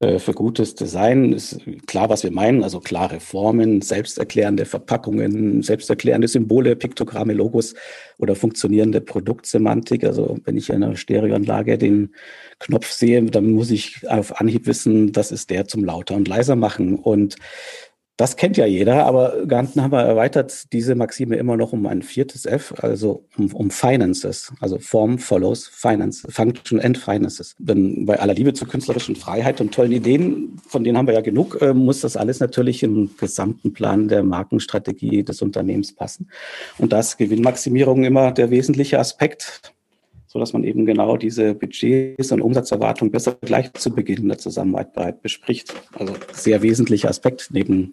Äh, 0.00 0.18
für 0.20 0.32
gutes 0.32 0.76
Design 0.76 1.32
ist 1.32 1.60
klar, 1.86 2.08
was 2.08 2.22
wir 2.22 2.30
meinen, 2.30 2.62
also 2.62 2.78
klare 2.78 3.18
Formen, 3.18 3.82
selbsterklärende 3.82 4.64
Verpackungen, 4.64 5.62
selbsterklärende 5.62 6.28
Symbole, 6.28 6.76
Piktogramme, 6.76 7.32
Logos 7.32 7.74
oder 8.18 8.36
funktionierende 8.36 9.00
Produktsemantik. 9.00 10.04
Also 10.04 10.38
wenn 10.44 10.56
ich 10.56 10.70
in 10.70 10.84
einer 10.84 10.96
Stereoanlage 10.96 11.78
den 11.78 12.14
Knopf 12.60 12.90
sehe, 12.92 13.22
dann 13.24 13.50
muss 13.52 13.70
ich 13.70 14.08
auf 14.08 14.40
Anhieb 14.40 14.66
wissen, 14.66 15.12
das 15.12 15.32
ist 15.32 15.50
der 15.50 15.66
zum 15.66 15.84
lauter 15.84 16.14
und 16.14 16.28
leiser 16.28 16.54
machen. 16.54 16.96
Und 16.96 17.36
das 18.18 18.34
kennt 18.34 18.56
ja 18.56 18.66
jeder, 18.66 19.06
aber 19.06 19.46
Ganten 19.46 19.80
haben 19.80 19.92
wir 19.92 20.02
erweitert 20.02 20.72
diese 20.72 20.96
Maxime 20.96 21.36
immer 21.36 21.56
noch 21.56 21.72
um 21.72 21.86
ein 21.86 22.02
viertes 22.02 22.46
F, 22.46 22.74
also 22.78 23.24
um, 23.38 23.54
um 23.54 23.70
Finances, 23.70 24.52
also 24.58 24.80
Form 24.80 25.18
follows 25.20 25.68
Finance, 25.68 26.26
Function 26.28 26.80
and 26.80 26.98
Finances. 26.98 27.54
Denn 27.60 28.06
bei 28.06 28.18
aller 28.18 28.34
Liebe 28.34 28.52
zur 28.54 28.66
künstlerischen 28.66 29.14
Freiheit 29.14 29.60
und 29.60 29.72
tollen 29.72 29.92
Ideen, 29.92 30.60
von 30.66 30.82
denen 30.82 30.98
haben 30.98 31.06
wir 31.06 31.14
ja 31.14 31.20
genug, 31.20 31.62
äh, 31.62 31.72
muss 31.72 32.00
das 32.00 32.16
alles 32.16 32.40
natürlich 32.40 32.82
im 32.82 33.16
gesamten 33.16 33.72
Plan 33.72 34.08
der 34.08 34.24
Markenstrategie 34.24 35.22
des 35.22 35.40
Unternehmens 35.40 35.94
passen. 35.94 36.28
Und 36.76 36.92
da 36.92 36.98
ist 36.98 37.18
Gewinnmaximierung 37.18 38.02
immer 38.02 38.32
der 38.32 38.50
wesentliche 38.50 38.98
Aspekt 38.98 39.72
dass 40.38 40.52
man 40.52 40.64
eben 40.64 40.86
genau 40.86 41.16
diese 41.16 41.54
Budgets 41.54 42.32
und 42.32 42.40
Umsatzerwartungen 42.40 43.10
besser 43.10 43.36
gleich 43.40 43.72
zu 43.74 43.90
Beginn 43.90 44.28
der 44.28 44.38
Zusammenarbeit 44.38 45.22
bespricht. 45.22 45.74
Also 45.94 46.14
sehr 46.32 46.62
wesentlicher 46.62 47.08
Aspekt 47.08 47.48
neben 47.50 47.92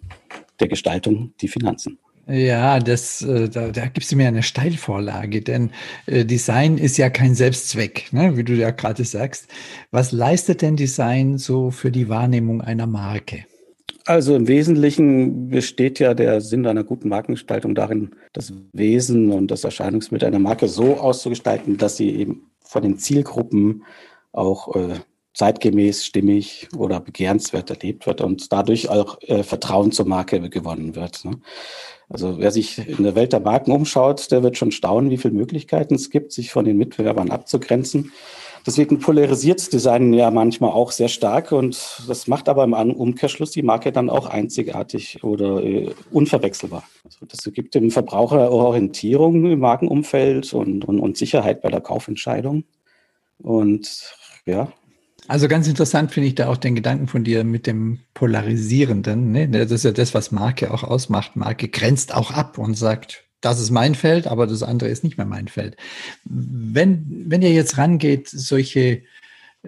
der 0.60 0.68
Gestaltung 0.68 1.32
die 1.40 1.48
Finanzen. 1.48 1.98
Ja, 2.28 2.80
das, 2.80 3.22
äh, 3.22 3.48
da, 3.48 3.68
da 3.68 3.86
gibst 3.86 4.10
du 4.10 4.16
mir 4.16 4.26
eine 4.26 4.42
Steilvorlage, 4.42 5.42
denn 5.42 5.70
äh, 6.06 6.24
Design 6.24 6.76
ist 6.76 6.96
ja 6.96 7.08
kein 7.08 7.36
Selbstzweck, 7.36 8.12
ne, 8.12 8.36
wie 8.36 8.42
du 8.42 8.54
ja 8.54 8.72
gerade 8.72 9.04
sagst. 9.04 9.46
Was 9.92 10.10
leistet 10.10 10.60
denn 10.60 10.74
Design 10.74 11.38
so 11.38 11.70
für 11.70 11.92
die 11.92 12.08
Wahrnehmung 12.08 12.62
einer 12.62 12.88
Marke? 12.88 13.44
Also 14.06 14.36
im 14.36 14.46
Wesentlichen 14.46 15.48
besteht 15.48 15.98
ja 15.98 16.14
der 16.14 16.40
Sinn 16.40 16.64
einer 16.66 16.84
guten 16.84 17.08
Markengestaltung 17.08 17.74
darin, 17.74 18.12
das 18.32 18.52
Wesen 18.72 19.32
und 19.32 19.50
das 19.50 19.64
Erscheinungsbild 19.64 20.22
einer 20.22 20.38
Marke 20.38 20.68
so 20.68 20.98
auszugestalten, 20.98 21.76
dass 21.76 21.96
sie 21.96 22.14
eben 22.14 22.52
von 22.64 22.82
den 22.82 22.98
Zielgruppen 22.98 23.82
auch 24.30 24.76
äh, 24.76 24.94
zeitgemäß, 25.34 26.06
stimmig 26.06 26.68
oder 26.76 27.00
begehrenswert 27.00 27.68
erlebt 27.68 28.06
wird 28.06 28.20
und 28.20 28.52
dadurch 28.52 28.88
auch 28.88 29.20
äh, 29.22 29.42
Vertrauen 29.42 29.90
zur 29.90 30.06
Marke 30.06 30.48
gewonnen 30.50 30.94
wird. 30.94 31.24
Ne? 31.24 31.40
Also 32.08 32.38
wer 32.38 32.52
sich 32.52 32.78
in 32.86 33.02
der 33.02 33.16
Welt 33.16 33.32
der 33.32 33.40
Marken 33.40 33.72
umschaut, 33.72 34.30
der 34.30 34.44
wird 34.44 34.56
schon 34.56 34.70
staunen, 34.70 35.10
wie 35.10 35.18
viele 35.18 35.34
Möglichkeiten 35.34 35.96
es 35.96 36.10
gibt, 36.10 36.30
sich 36.32 36.52
von 36.52 36.64
den 36.64 36.78
Mitbewerbern 36.78 37.32
abzugrenzen. 37.32 38.12
Deswegen 38.66 38.98
polarisiert 38.98 39.72
Design 39.72 40.12
ja 40.12 40.30
manchmal 40.32 40.72
auch 40.72 40.90
sehr 40.90 41.08
stark 41.08 41.52
und 41.52 42.02
das 42.08 42.26
macht 42.26 42.48
aber 42.48 42.64
im 42.64 42.74
Umkehrschluss 42.74 43.52
die 43.52 43.62
Marke 43.62 43.92
dann 43.92 44.10
auch 44.10 44.26
einzigartig 44.26 45.22
oder 45.22 45.62
äh, 45.62 45.94
unverwechselbar. 46.10 46.82
Also 47.04 47.26
das 47.26 47.48
gibt 47.54 47.76
dem 47.76 47.92
Verbraucher 47.92 48.50
Orientierung 48.50 49.46
im 49.46 49.60
Markenumfeld 49.60 50.52
und, 50.52 50.84
und, 50.84 50.98
und 50.98 51.16
Sicherheit 51.16 51.62
bei 51.62 51.68
der 51.68 51.80
Kaufentscheidung. 51.80 52.64
Und 53.38 54.14
ja, 54.46 54.72
also 55.28 55.48
ganz 55.48 55.66
interessant 55.66 56.12
finde 56.12 56.28
ich 56.28 56.34
da 56.36 56.48
auch 56.48 56.56
den 56.56 56.76
Gedanken 56.76 57.08
von 57.08 57.24
dir 57.24 57.42
mit 57.42 57.66
dem 57.66 57.98
Polarisierenden. 58.14 59.32
Ne? 59.32 59.48
Das 59.48 59.72
ist 59.72 59.84
ja 59.84 59.90
das, 59.90 60.14
was 60.14 60.30
Marke 60.30 60.72
auch 60.72 60.84
ausmacht. 60.84 61.34
Marke 61.34 61.68
grenzt 61.68 62.14
auch 62.14 62.30
ab 62.30 62.58
und 62.58 62.74
sagt, 62.74 63.24
das 63.46 63.60
ist 63.60 63.70
mein 63.70 63.94
Feld, 63.94 64.26
aber 64.26 64.48
das 64.48 64.64
andere 64.64 64.90
ist 64.90 65.04
nicht 65.04 65.18
mehr 65.18 65.26
mein 65.26 65.46
Feld. 65.46 65.76
Wenn, 66.24 67.24
wenn 67.28 67.42
ihr 67.42 67.52
jetzt 67.52 67.78
rangeht, 67.78 68.28
solche 68.28 69.02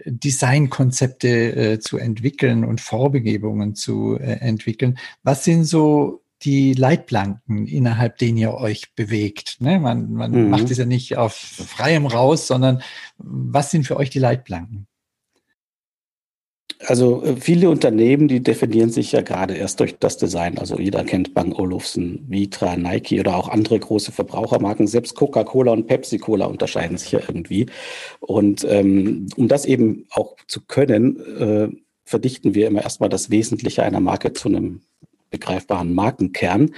Designkonzepte 0.05 1.29
äh, 1.55 1.79
zu 1.79 1.97
entwickeln 1.97 2.65
und 2.65 2.81
Vorbegebungen 2.81 3.77
zu 3.77 4.19
äh, 4.19 4.41
entwickeln, 4.41 4.99
was 5.23 5.45
sind 5.45 5.65
so 5.65 6.23
die 6.43 6.73
Leitplanken, 6.73 7.69
innerhalb 7.69 8.19
denen 8.19 8.39
ihr 8.39 8.55
euch 8.55 8.95
bewegt? 8.97 9.61
Ne? 9.61 9.79
Man, 9.79 10.13
man 10.13 10.33
mhm. 10.33 10.51
macht 10.51 10.73
es 10.73 10.79
ja 10.79 10.85
nicht 10.85 11.17
auf 11.17 11.35
freiem 11.35 12.07
raus, 12.07 12.49
sondern 12.49 12.83
was 13.17 13.71
sind 13.71 13.87
für 13.87 13.97
euch 13.97 14.11
die 14.11 14.19
Leitplanken? 14.19 14.89
Also 16.87 17.25
äh, 17.25 17.37
viele 17.37 17.71
Unternehmen, 17.71 18.29
die 18.29 18.41
definieren 18.41 18.91
sich 18.91 19.13
ja 19.13 19.21
gerade 19.21 19.55
erst 19.55 19.81
durch 19.81 19.99
das 19.99 20.17
Design. 20.17 20.59
Also 20.59 20.79
jeder 20.79 21.05
kennt 21.05 21.35
Bang 21.35 21.53
Olufsen, 21.53 22.25
Vitra, 22.29 22.77
Nike 22.77 23.21
oder 23.21 23.37
auch 23.37 23.49
andere 23.49 23.79
große 23.79 24.13
Verbrauchermarken. 24.13 24.87
Selbst 24.87 25.15
Coca-Cola 25.17 25.73
und 25.73 25.87
Pepsi-Cola 25.87 26.47
unterscheiden 26.47 26.97
sich 26.97 27.13
ja 27.13 27.21
irgendwie. 27.21 27.67
Und 28.21 28.65
ähm, 28.69 29.27
um 29.37 29.49
das 29.49 29.65
eben 29.65 30.07
auch 30.11 30.37
zu 30.47 30.61
können, 30.67 31.17
äh, 31.39 31.69
verdichten 32.05 32.55
wir 32.55 32.69
immer 32.69 32.83
erstmal 32.83 33.11
das 33.11 33.31
Wesentliche 33.31 33.83
einer 33.83 34.01
Marke 34.01 34.33
zu 34.33 34.49
einem 34.49 34.83
begreifbaren 35.31 35.95
Markenkern. 35.95 36.75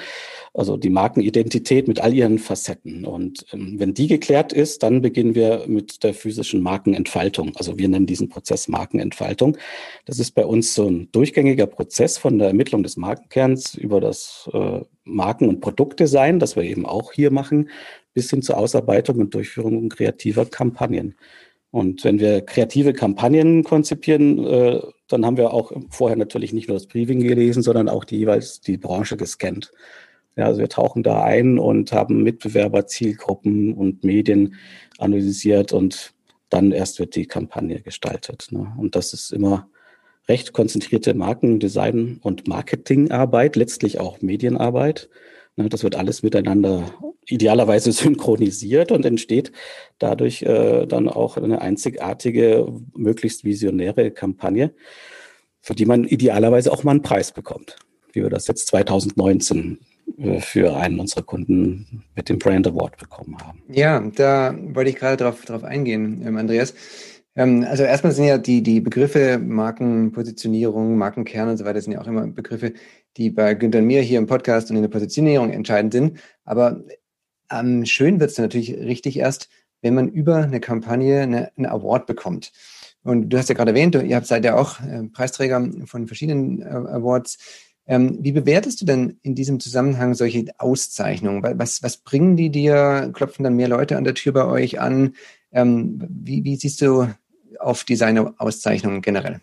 Also 0.52 0.76
die 0.76 0.90
Markenidentität 0.90 1.87
mit 1.88 2.00
all 2.00 2.12
ihren 2.12 2.38
Facetten. 2.38 3.04
Und 3.04 3.47
ähm, 3.52 3.78
wenn 3.78 3.95
die 3.95 4.09
geklärt 4.09 4.52
ist, 4.52 4.83
dann 4.83 5.00
beginnen 5.00 5.35
wir 5.35 5.64
mit 5.66 6.02
der 6.02 6.14
physischen 6.14 6.61
Markenentfaltung. 6.61 7.52
Also 7.57 7.78
wir 7.78 7.88
nennen 7.88 8.07
diesen 8.07 8.28
Prozess 8.28 8.69
Markenentfaltung. 8.69 9.57
Das 10.07 10.19
ist 10.19 10.33
bei 10.33 10.45
uns 10.45 10.75
so 10.75 10.88
ein 10.88 11.09
durchgängiger 11.12 11.66
Prozess 11.66 12.19
von 12.19 12.38
der 12.38 12.49
Ermittlung 12.49 12.83
des 12.83 12.97
Markenkerns 12.97 13.75
über 13.75 14.00
das 14.00 14.49
äh, 14.52 14.80
Marken- 15.04 15.49
und 15.49 15.61
Produktdesign, 15.61 16.38
das 16.38 16.57
wir 16.57 16.64
eben 16.64 16.87
auch 16.87 17.12
hier 17.12 17.30
machen, 17.30 17.71
bis 18.12 18.30
hin 18.30 18.42
zur 18.42 18.59
Ausarbeitung 18.59 19.19
und 19.19 19.35
Durchführung 19.35 19.88
kreativer 19.88 20.47
Kampagnen. 20.47 21.14
Und 21.71 22.02
wenn 22.04 22.19
wir 22.19 22.40
kreative 22.40 22.92
Kampagnen 22.92 23.62
konzipieren, 23.62 24.45
äh, 24.45 24.80
dann 25.12 25.26
haben 25.26 25.37
wir 25.37 25.52
auch 25.52 25.73
vorher 25.90 26.17
natürlich 26.17 26.52
nicht 26.52 26.69
nur 26.69 26.76
das 26.76 26.87
Briefing 26.87 27.21
gelesen, 27.21 27.62
sondern 27.62 27.88
auch 27.88 28.05
die 28.05 28.19
jeweils 28.19 28.61
die 28.61 28.79
Branche 28.79 29.17
gescannt. 29.17 29.73
Ja, 30.37 30.47
also 30.47 30.61
wir 30.61 30.69
tauchen 30.69 31.02
da 31.02 31.23
ein 31.23 31.59
und 31.59 31.93
haben 31.93 32.23
Mitbewerber, 32.23 32.87
Zielgruppen 32.87 33.75
und 33.75 34.05
Medien 34.05 34.55
analysiert 34.99 35.73
und 35.73 36.14
dann 36.49 36.73
erst 36.73 36.99
wird 36.99 37.14
die 37.14 37.26
Kampagne 37.26 37.81
gestaltet. 37.81 38.49
Ne? 38.50 38.73
Und 38.79 38.97
das 38.97 39.12
ist 39.12 39.33
immer 39.33 39.69
recht 40.29 40.52
konzentrierte 40.52 41.14
Markendesign 41.14 42.21
und 42.23 42.47
Marketingarbeit, 42.47 43.57
letztlich 43.57 43.99
auch 43.99 44.23
Medienarbeit. 44.23 45.09
Ne? 45.61 45.69
Das 45.69 45.83
wird 45.83 45.97
alles 45.97 46.23
miteinander 46.23 46.93
idealerweise 47.26 47.93
synchronisiert 47.93 48.93
und 48.93 49.05
entsteht 49.05 49.52
dadurch 49.99 50.43
äh, 50.43 50.87
dann 50.87 51.09
auch 51.09 51.37
eine 51.37 51.61
einzigartige, 51.61 52.73
möglichst 52.95 53.45
visionäre 53.45 54.11
Kampagne, 54.11 54.73
für 55.61 55.75
die 55.75 55.87
man 55.87 56.05
idealerweise 56.05 56.73
auch 56.73 56.85
mal 56.85 56.93
einen 56.93 57.02
Preis 57.02 57.33
bekommt, 57.33 57.76
wie 58.12 58.23
wir 58.23 58.31
das 58.31 58.47
jetzt 58.47 58.69
2019 58.69 59.79
äh, 60.19 60.40
für 60.40 60.76
einen 60.76 60.99
unserer 60.99 61.23
Kunden 61.23 62.05
mit 62.17 62.29
dem 62.29 62.38
Brand 62.38 62.67
Award 62.67 62.97
bekommen 62.97 63.37
haben. 63.38 63.62
Ja, 63.69 64.00
da 64.00 64.57
wollte 64.73 64.90
ich 64.90 64.97
gerade 64.97 65.17
drauf, 65.17 65.45
drauf 65.45 65.64
eingehen, 65.64 66.23
ähm, 66.26 66.37
Andreas. 66.37 66.75
Ähm, 67.40 67.64
also 67.66 67.85
erstmal 67.85 68.12
sind 68.12 68.26
ja 68.26 68.37
die, 68.37 68.62
die 68.62 68.80
Begriffe 68.82 69.38
Markenpositionierung, 69.38 70.99
Markenkern 70.99 71.49
und 71.49 71.56
so 71.56 71.64
weiter 71.64 71.80
sind 71.80 71.92
ja 71.92 72.00
auch 72.02 72.06
immer 72.06 72.26
Begriffe, 72.26 72.75
die 73.16 73.30
bei 73.30 73.54
Günther 73.54 73.78
und 73.78 73.87
mir 73.87 74.02
hier 74.02 74.18
im 74.18 74.26
Podcast 74.26 74.70
und 74.70 74.76
in 74.76 74.82
der 74.82 74.90
Positionierung 74.90 75.50
entscheidend 75.50 75.94
sind. 75.94 76.20
Aber 76.44 76.85
ähm, 77.50 77.87
schön 77.87 78.20
wird 78.20 78.30
es 78.30 78.38
natürlich 78.38 78.75
richtig 78.75 79.16
erst, 79.16 79.49
wenn 79.80 79.94
man 79.94 80.09
über 80.09 80.37
eine 80.37 80.61
Kampagne 80.61 81.23
eine, 81.23 81.50
einen 81.56 81.64
Award 81.64 82.06
bekommt. 82.06 82.52
Und 83.04 83.30
du 83.30 83.38
hast 83.38 83.49
ja 83.49 83.54
gerade 83.54 83.70
erwähnt, 83.70 83.94
ihr 83.94 84.16
habt 84.16 84.26
seid 84.26 84.44
ja 84.44 84.59
auch 84.59 84.78
äh, 84.82 85.04
Preisträger 85.04 85.66
von 85.87 86.06
verschiedenen 86.06 86.61
äh, 86.61 86.66
Awards. 86.66 87.38
Ähm, 87.87 88.18
wie 88.20 88.32
bewertest 88.32 88.82
du 88.82 88.85
denn 88.85 89.18
in 89.23 89.35
diesem 89.35 89.61
Zusammenhang 89.61 90.12
solche 90.12 90.44
Auszeichnungen? 90.59 91.42
Was, 91.59 91.82
was 91.82 91.97
bringen 91.97 92.37
die 92.37 92.50
dir? 92.50 93.11
Klopfen 93.14 93.44
dann 93.44 93.56
mehr 93.56 93.68
Leute 93.68 93.97
an 93.97 94.04
der 94.04 94.14
Tür 94.14 94.32
bei 94.32 94.44
euch 94.44 94.78
an? 94.78 95.14
Ähm, 95.52 96.06
wie, 96.06 96.44
wie 96.44 96.56
siehst 96.56 96.82
du 96.82 97.09
auf 97.59 97.85
Design-Auszeichnungen 97.85 99.02
generell? 99.02 99.40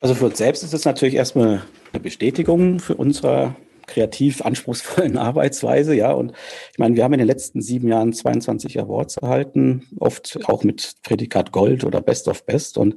Also 0.00 0.14
für 0.14 0.26
uns 0.26 0.38
selbst 0.38 0.62
ist 0.62 0.72
es 0.72 0.84
natürlich 0.84 1.14
erstmal 1.14 1.62
eine 1.92 2.00
Bestätigung 2.00 2.80
für 2.80 2.94
unsere 2.94 3.54
kreativ 3.90 4.40
anspruchsvollen 4.42 5.18
Arbeitsweise, 5.18 5.94
ja. 5.94 6.12
Und 6.12 6.32
ich 6.72 6.78
meine, 6.78 6.96
wir 6.96 7.04
haben 7.04 7.12
in 7.12 7.18
den 7.18 7.26
letzten 7.26 7.60
sieben 7.60 7.88
Jahren 7.88 8.12
22 8.12 8.80
Awards 8.80 9.18
erhalten, 9.18 9.86
oft 9.98 10.38
auch 10.44 10.64
mit 10.64 10.94
Prädikat 11.02 11.52
Gold 11.52 11.84
oder 11.84 12.00
Best 12.00 12.28
of 12.28 12.46
Best. 12.46 12.78
Und 12.78 12.96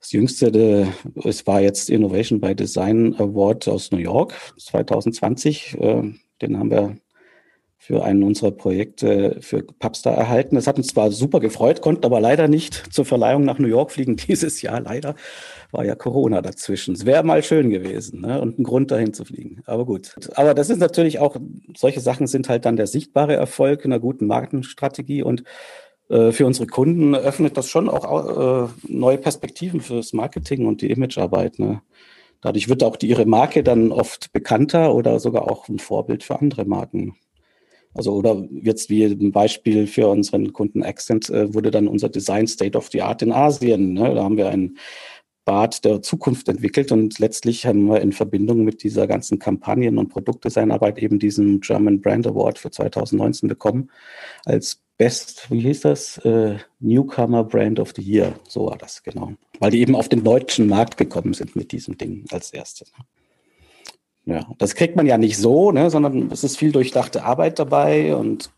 das 0.00 0.12
jüngste, 0.12 0.88
es 1.24 1.46
war 1.46 1.60
jetzt 1.60 1.90
Innovation 1.90 2.40
by 2.40 2.54
Design 2.54 3.14
Award 3.18 3.68
aus 3.68 3.90
New 3.92 3.98
York 3.98 4.34
2020. 4.58 5.76
Äh, 5.78 6.02
den 6.42 6.58
haben 6.58 6.70
wir 6.70 6.96
für 7.90 8.04
einen 8.04 8.22
unserer 8.22 8.52
Projekte 8.52 9.38
für 9.40 9.64
Pubstar 9.64 10.14
erhalten. 10.14 10.54
Das 10.54 10.68
hat 10.68 10.76
uns 10.76 10.86
zwar 10.86 11.10
super 11.10 11.40
gefreut, 11.40 11.80
konnten 11.80 12.04
aber 12.04 12.20
leider 12.20 12.46
nicht 12.46 12.94
zur 12.94 13.04
Verleihung 13.04 13.44
nach 13.44 13.58
New 13.58 13.66
York 13.66 13.90
fliegen 13.90 14.14
dieses 14.28 14.62
Jahr. 14.62 14.80
Leider 14.80 15.16
war 15.72 15.84
ja 15.84 15.96
Corona 15.96 16.40
dazwischen. 16.40 16.94
Es 16.94 17.04
wäre 17.04 17.24
mal 17.24 17.42
schön 17.42 17.68
gewesen 17.68 18.20
ne? 18.20 18.40
und 18.40 18.60
ein 18.60 18.62
Grund 18.62 18.92
dahin 18.92 19.12
zu 19.12 19.24
fliegen. 19.24 19.62
Aber 19.66 19.86
gut. 19.86 20.14
Aber 20.36 20.54
das 20.54 20.70
ist 20.70 20.78
natürlich 20.78 21.18
auch, 21.18 21.34
solche 21.76 21.98
Sachen 21.98 22.28
sind 22.28 22.48
halt 22.48 22.64
dann 22.64 22.76
der 22.76 22.86
sichtbare 22.86 23.34
Erfolg 23.34 23.84
einer 23.84 23.98
guten 23.98 24.28
Markenstrategie 24.28 25.24
und 25.24 25.42
äh, 26.10 26.30
für 26.30 26.46
unsere 26.46 26.68
Kunden 26.68 27.16
öffnet 27.16 27.56
das 27.56 27.68
schon 27.68 27.88
auch 27.88 28.68
äh, 28.68 28.68
neue 28.86 29.18
Perspektiven 29.18 29.80
fürs 29.80 30.12
Marketing 30.12 30.64
und 30.66 30.80
die 30.80 30.92
Imagearbeit. 30.92 31.58
Ne? 31.58 31.82
Dadurch 32.40 32.68
wird 32.68 32.84
auch 32.84 32.94
die, 32.94 33.08
ihre 33.08 33.26
Marke 33.26 33.64
dann 33.64 33.90
oft 33.90 34.32
bekannter 34.32 34.94
oder 34.94 35.18
sogar 35.18 35.50
auch 35.50 35.68
ein 35.68 35.80
Vorbild 35.80 36.22
für 36.22 36.38
andere 36.38 36.64
Marken. 36.64 37.16
Also 37.94 38.12
oder 38.14 38.46
jetzt 38.50 38.88
wie 38.88 39.04
ein 39.04 39.32
Beispiel 39.32 39.86
für 39.86 40.08
unseren 40.08 40.52
Kunden 40.52 40.82
Accent 40.82 41.28
äh, 41.30 41.52
wurde 41.52 41.70
dann 41.70 41.88
unser 41.88 42.08
Design 42.08 42.46
State 42.46 42.76
of 42.76 42.88
the 42.92 43.02
Art 43.02 43.22
in 43.22 43.32
Asien. 43.32 43.94
Ne? 43.94 44.14
Da 44.14 44.22
haben 44.22 44.36
wir 44.36 44.48
ein 44.48 44.76
Bad 45.44 45.84
der 45.84 46.02
Zukunft 46.02 46.48
entwickelt 46.48 46.92
und 46.92 47.18
letztlich 47.18 47.66
haben 47.66 47.86
wir 47.86 48.00
in 48.00 48.12
Verbindung 48.12 48.62
mit 48.62 48.82
dieser 48.82 49.06
ganzen 49.06 49.38
Kampagnen- 49.38 49.98
und 49.98 50.08
Produktdesignarbeit 50.08 50.98
eben 50.98 51.18
diesen 51.18 51.60
German 51.60 52.00
Brand 52.00 52.26
Award 52.26 52.58
für 52.58 52.70
2019 52.70 53.48
bekommen 53.48 53.90
als 54.44 54.80
Best, 54.96 55.50
wie 55.50 55.60
hieß 55.60 55.80
das? 55.80 56.18
Äh, 56.18 56.58
Newcomer 56.78 57.42
Brand 57.42 57.80
of 57.80 57.94
the 57.96 58.02
Year, 58.02 58.38
so 58.46 58.66
war 58.66 58.76
das, 58.76 59.02
genau. 59.02 59.32
Weil 59.58 59.70
die 59.70 59.80
eben 59.80 59.96
auf 59.96 60.10
den 60.10 60.22
deutschen 60.22 60.66
Markt 60.66 60.98
gekommen 60.98 61.32
sind 61.32 61.56
mit 61.56 61.72
diesem 61.72 61.96
Ding 61.96 62.26
als 62.30 62.52
erstes. 62.52 62.92
Ne? 62.92 63.04
Ja, 64.30 64.46
das 64.58 64.76
kriegt 64.76 64.94
man 64.94 65.06
ja 65.06 65.18
nicht 65.18 65.36
so, 65.36 65.72
ne, 65.72 65.90
sondern 65.90 66.30
es 66.30 66.44
ist 66.44 66.56
viel 66.56 66.70
durchdachte 66.70 67.24
Arbeit 67.24 67.58
dabei 67.58 68.14
und 68.14 68.50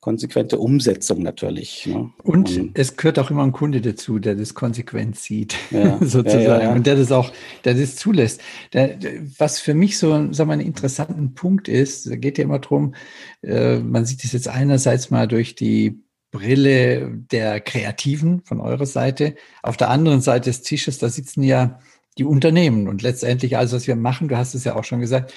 konsequente 0.00 0.58
Umsetzung 0.58 1.22
natürlich. 1.22 1.86
Ne? 1.86 2.10
Und, 2.22 2.56
und, 2.56 2.78
es 2.78 2.96
gehört 2.96 3.18
auch 3.18 3.30
immer 3.30 3.42
ein 3.42 3.52
Kunde 3.52 3.80
dazu, 3.80 4.18
der 4.18 4.34
das 4.36 4.54
konsequent 4.54 5.16
sieht, 5.16 5.56
ja, 5.70 5.96
sozusagen, 6.00 6.42
ja, 6.42 6.62
ja, 6.62 6.72
und 6.72 6.86
der 6.86 6.96
das 6.96 7.10
auch, 7.10 7.32
der 7.64 7.74
das 7.74 7.96
zulässt. 7.96 8.40
Der, 8.72 8.98
was 9.38 9.58
für 9.58 9.74
mich 9.74 9.98
so, 9.98 10.10
sagen 10.32 10.50
wir, 10.50 10.52
ein 10.52 10.60
interessanten 10.60 11.34
Punkt 11.34 11.66
ist, 11.66 12.08
da 12.08 12.14
geht 12.14 12.38
ja 12.38 12.44
immer 12.44 12.58
drum, 12.58 12.94
äh, 13.42 13.78
man 13.78 14.04
sieht 14.04 14.22
es 14.22 14.32
jetzt 14.32 14.48
einerseits 14.48 15.10
mal 15.10 15.26
durch 15.26 15.56
die 15.56 16.04
Brille 16.30 17.10
der 17.32 17.60
Kreativen 17.60 18.42
von 18.44 18.60
eurer 18.60 18.86
Seite. 18.86 19.34
Auf 19.62 19.76
der 19.76 19.90
anderen 19.90 20.20
Seite 20.20 20.50
des 20.50 20.62
Tisches, 20.62 20.98
da 20.98 21.08
sitzen 21.08 21.42
ja 21.42 21.80
die 22.18 22.24
Unternehmen 22.24 22.88
und 22.88 23.02
letztendlich 23.02 23.56
alles, 23.56 23.72
was 23.72 23.86
wir 23.86 23.96
machen, 23.96 24.28
du 24.28 24.36
hast 24.36 24.54
es 24.54 24.64
ja 24.64 24.76
auch 24.76 24.84
schon 24.84 25.00
gesagt, 25.00 25.32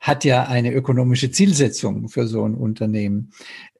hat 0.00 0.24
ja 0.24 0.44
eine 0.44 0.72
ökonomische 0.72 1.30
Zielsetzung 1.30 2.08
für 2.08 2.26
so 2.26 2.44
ein 2.44 2.54
Unternehmen. 2.54 3.32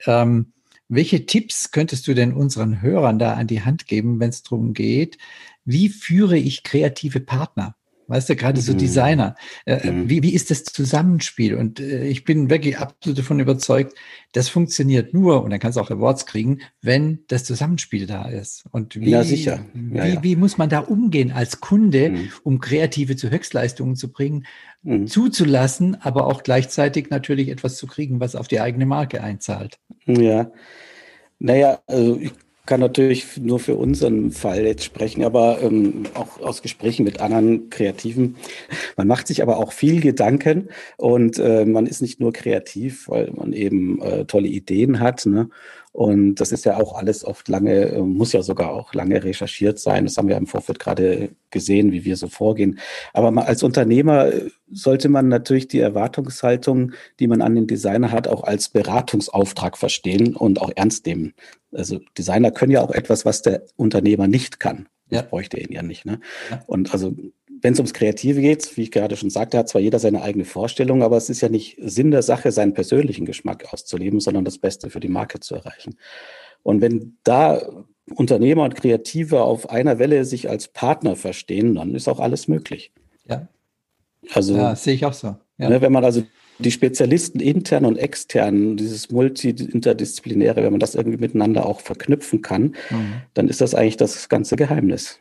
Ähm, 0.06 0.52
welche 0.88 1.26
Tipps 1.26 1.70
könntest 1.70 2.06
du 2.06 2.14
denn 2.14 2.32
unseren 2.32 2.80
Hörern 2.82 3.18
da 3.18 3.34
an 3.34 3.46
die 3.46 3.62
Hand 3.62 3.86
geben, 3.86 4.20
wenn 4.20 4.30
es 4.30 4.42
darum 4.42 4.74
geht, 4.74 5.18
wie 5.64 5.88
führe 5.88 6.36
ich 6.38 6.62
kreative 6.62 7.20
Partner? 7.20 7.76
Weißt 8.06 8.28
du, 8.28 8.36
gerade 8.36 8.60
so 8.60 8.72
mhm. 8.72 8.78
Designer. 8.78 9.34
Äh, 9.64 9.90
mhm. 9.90 10.10
wie, 10.10 10.22
wie 10.22 10.34
ist 10.34 10.50
das 10.50 10.64
Zusammenspiel? 10.64 11.54
Und 11.54 11.80
äh, 11.80 12.06
ich 12.06 12.24
bin 12.24 12.50
wirklich 12.50 12.78
absolut 12.78 13.18
davon 13.18 13.40
überzeugt, 13.40 13.94
das 14.32 14.48
funktioniert 14.48 15.14
nur, 15.14 15.42
und 15.42 15.50
dann 15.50 15.60
kannst 15.60 15.76
du 15.76 15.80
auch 15.80 15.90
Awards 15.90 16.26
kriegen, 16.26 16.60
wenn 16.82 17.20
das 17.28 17.44
Zusammenspiel 17.44 18.06
da 18.06 18.28
ist. 18.28 18.64
Und 18.72 18.96
wie, 18.96 19.10
ja, 19.10 19.24
sicher. 19.24 19.64
Ja, 19.74 20.04
wie, 20.04 20.14
ja. 20.14 20.22
wie 20.22 20.36
muss 20.36 20.58
man 20.58 20.68
da 20.68 20.80
umgehen 20.80 21.32
als 21.32 21.60
Kunde, 21.60 22.10
mhm. 22.10 22.28
um 22.42 22.60
Kreative 22.60 23.16
zu 23.16 23.30
Höchstleistungen 23.30 23.96
zu 23.96 24.12
bringen, 24.12 24.46
mhm. 24.82 25.06
zuzulassen, 25.06 26.00
aber 26.00 26.26
auch 26.26 26.42
gleichzeitig 26.42 27.10
natürlich 27.10 27.48
etwas 27.48 27.76
zu 27.76 27.86
kriegen, 27.86 28.20
was 28.20 28.36
auf 28.36 28.48
die 28.48 28.60
eigene 28.60 28.86
Marke 28.86 29.22
einzahlt? 29.22 29.78
Ja. 30.06 30.50
Naja, 31.38 31.80
also 31.86 32.18
ich 32.20 32.32
kann 32.66 32.80
natürlich 32.80 33.36
nur 33.38 33.60
für 33.60 33.74
unseren 33.74 34.30
Fall 34.30 34.62
jetzt 34.64 34.84
sprechen, 34.84 35.22
aber 35.22 35.60
ähm, 35.62 36.04
auch 36.14 36.40
aus 36.40 36.62
Gesprächen 36.62 37.04
mit 37.04 37.20
anderen 37.20 37.68
Kreativen. 37.68 38.36
Man 38.96 39.06
macht 39.06 39.26
sich 39.26 39.42
aber 39.42 39.58
auch 39.58 39.72
viel 39.72 40.00
Gedanken 40.00 40.68
und 40.96 41.38
äh, 41.38 41.66
man 41.66 41.86
ist 41.86 42.00
nicht 42.00 42.20
nur 42.20 42.32
kreativ, 42.32 43.08
weil 43.08 43.30
man 43.32 43.52
eben 43.52 44.00
äh, 44.00 44.24
tolle 44.24 44.48
Ideen 44.48 45.00
hat. 45.00 45.26
Ne? 45.26 45.50
Und 45.94 46.40
das 46.40 46.50
ist 46.50 46.64
ja 46.64 46.76
auch 46.76 46.96
alles 46.96 47.24
oft 47.24 47.48
lange, 47.48 47.90
äh, 47.90 48.00
muss 48.00 48.32
ja 48.32 48.42
sogar 48.42 48.70
auch 48.70 48.94
lange 48.94 49.22
recherchiert 49.22 49.78
sein. 49.78 50.04
Das 50.04 50.16
haben 50.16 50.26
wir 50.26 50.36
im 50.36 50.48
Vorfeld 50.48 50.80
gerade 50.80 51.30
gesehen, 51.50 51.92
wie 51.92 52.04
wir 52.04 52.16
so 52.16 52.26
vorgehen. 52.26 52.80
Aber 53.12 53.46
als 53.46 53.62
Unternehmer 53.62 54.26
äh, 54.26 54.50
sollte 54.68 55.08
man 55.08 55.28
natürlich 55.28 55.68
die 55.68 55.78
Erwartungshaltung, 55.78 56.90
die 57.20 57.28
man 57.28 57.42
an 57.42 57.54
den 57.54 57.68
Designer 57.68 58.10
hat, 58.10 58.26
auch 58.26 58.42
als 58.42 58.70
Beratungsauftrag 58.70 59.78
verstehen 59.78 60.34
und 60.34 60.60
auch 60.60 60.72
ernst 60.74 61.06
nehmen. 61.06 61.32
Also 61.72 62.00
Designer 62.18 62.50
können 62.50 62.72
ja 62.72 62.82
auch 62.82 62.90
etwas, 62.90 63.24
was 63.24 63.42
der 63.42 63.62
Unternehmer 63.76 64.26
nicht 64.26 64.58
kann. 64.58 64.88
Ja. 65.10 65.20
Das 65.22 65.30
bräuchte 65.30 65.60
ihn 65.60 65.70
ja 65.70 65.84
nicht. 65.84 66.04
Ne? 66.06 66.18
Ja. 66.50 66.60
Und 66.66 66.92
also 66.92 67.14
wenn 67.64 67.72
es 67.72 67.78
ums 67.78 67.94
Kreative 67.94 68.42
geht, 68.42 68.76
wie 68.76 68.82
ich 68.82 68.90
gerade 68.90 69.16
schon 69.16 69.30
sagte, 69.30 69.56
hat 69.56 69.70
zwar 69.70 69.80
jeder 69.80 69.98
seine 69.98 70.20
eigene 70.20 70.44
Vorstellung, 70.44 71.02
aber 71.02 71.16
es 71.16 71.30
ist 71.30 71.40
ja 71.40 71.48
nicht 71.48 71.78
Sinn 71.80 72.10
der 72.10 72.20
Sache, 72.20 72.52
seinen 72.52 72.74
persönlichen 72.74 73.24
Geschmack 73.24 73.72
auszuleben, 73.72 74.20
sondern 74.20 74.44
das 74.44 74.58
Beste 74.58 74.90
für 74.90 75.00
die 75.00 75.08
Marke 75.08 75.40
zu 75.40 75.54
erreichen. 75.54 75.96
Und 76.62 76.82
wenn 76.82 77.16
da 77.24 77.62
Unternehmer 78.14 78.64
und 78.64 78.74
Kreative 78.74 79.44
auf 79.44 79.70
einer 79.70 79.98
Welle 79.98 80.26
sich 80.26 80.50
als 80.50 80.68
Partner 80.68 81.16
verstehen, 81.16 81.76
dann 81.76 81.94
ist 81.94 82.06
auch 82.06 82.20
alles 82.20 82.48
möglich. 82.48 82.92
Ja. 83.26 83.48
Also, 84.34 84.56
ja, 84.56 84.76
sehe 84.76 84.92
ich 84.92 85.06
auch 85.06 85.14
so. 85.14 85.34
Ja. 85.56 85.70
Ne, 85.70 85.80
wenn 85.80 85.92
man 85.92 86.04
also 86.04 86.22
die 86.58 86.70
Spezialisten 86.70 87.40
intern 87.40 87.86
und 87.86 87.96
extern, 87.96 88.76
dieses 88.76 89.10
multi-interdisziplinäre, 89.10 90.62
wenn 90.62 90.72
man 90.72 90.80
das 90.80 90.94
irgendwie 90.94 91.18
miteinander 91.18 91.64
auch 91.64 91.80
verknüpfen 91.80 92.42
kann, 92.42 92.74
mhm. 92.90 93.22
dann 93.32 93.48
ist 93.48 93.62
das 93.62 93.74
eigentlich 93.74 93.96
das 93.96 94.28
ganze 94.28 94.56
Geheimnis. 94.56 95.18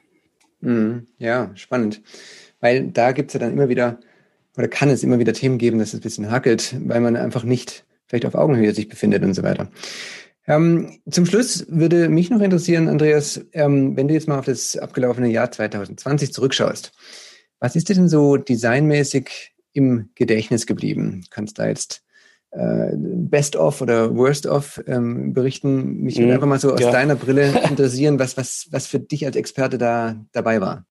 Mhm. 0.64 1.08
Ja, 1.18 1.52
spannend. 1.56 2.02
Weil 2.60 2.88
da 2.88 3.12
gibt 3.12 3.30
es 3.30 3.34
ja 3.34 3.40
dann 3.40 3.52
immer 3.52 3.70
wieder, 3.70 4.00
oder 4.58 4.68
kann 4.68 4.90
es 4.90 5.04
immer 5.04 5.20
wieder 5.20 5.34
Themen 5.34 5.58
geben, 5.58 5.80
dass 5.80 5.90
es 5.90 5.96
ein 5.96 6.02
bisschen 6.02 6.32
hackelt, 6.32 6.76
weil 6.86 7.02
man 7.02 7.16
einfach 7.16 7.44
nicht 7.44 7.86
vielleicht 8.08 8.26
auf 8.26 8.36
Augenhöhe 8.36 8.74
sich 8.74 8.88
befindet 8.88 9.24
und 9.24 9.34
so 9.34 9.44
weiter. 9.44 9.70
Ähm, 10.46 11.00
zum 11.10 11.26
Schluss 11.26 11.66
würde 11.70 12.10
mich 12.10 12.30
noch 12.30 12.42
interessieren, 12.42 12.88
Andreas, 12.88 13.46
ähm, 13.54 13.96
wenn 13.96 14.08
du 14.08 14.14
jetzt 14.14 14.28
mal 14.28 14.40
auf 14.40 14.46
das 14.46 14.78
abgelaufene 14.78 15.30
Jahr 15.30 15.52
2020 15.52 16.34
zurückschaust, 16.34 16.92
was 17.60 17.76
ist 17.76 17.90
dir 17.90 17.96
denn 17.96 18.10
so 18.10 18.36
designmäßig 18.38 19.54
im 19.72 20.10
Gedächtnis 20.16 20.66
geblieben? 20.66 21.24
Kannst 21.30 21.60
da 21.60 21.68
jetzt 21.68 22.04
Best 22.56 23.56
of 23.56 23.82
oder 23.82 24.16
Worst 24.16 24.46
of 24.46 24.84
ähm, 24.88 25.34
berichten. 25.34 26.02
Mich 26.04 26.18
würde 26.18 26.28
mhm, 26.28 26.34
einfach 26.34 26.48
mal 26.48 26.60
so 26.60 26.74
aus 26.74 26.82
ja. 26.82 26.92
deiner 26.92 27.16
Brille 27.16 27.54
interessieren, 27.70 28.20
was, 28.20 28.38
was, 28.38 28.68
was 28.72 28.88
für 28.88 29.00
dich 29.00 29.26
als 29.26 29.36
Experte 29.36 29.78
da 29.78 30.16
dabei 30.32 30.62
war. 30.62 30.86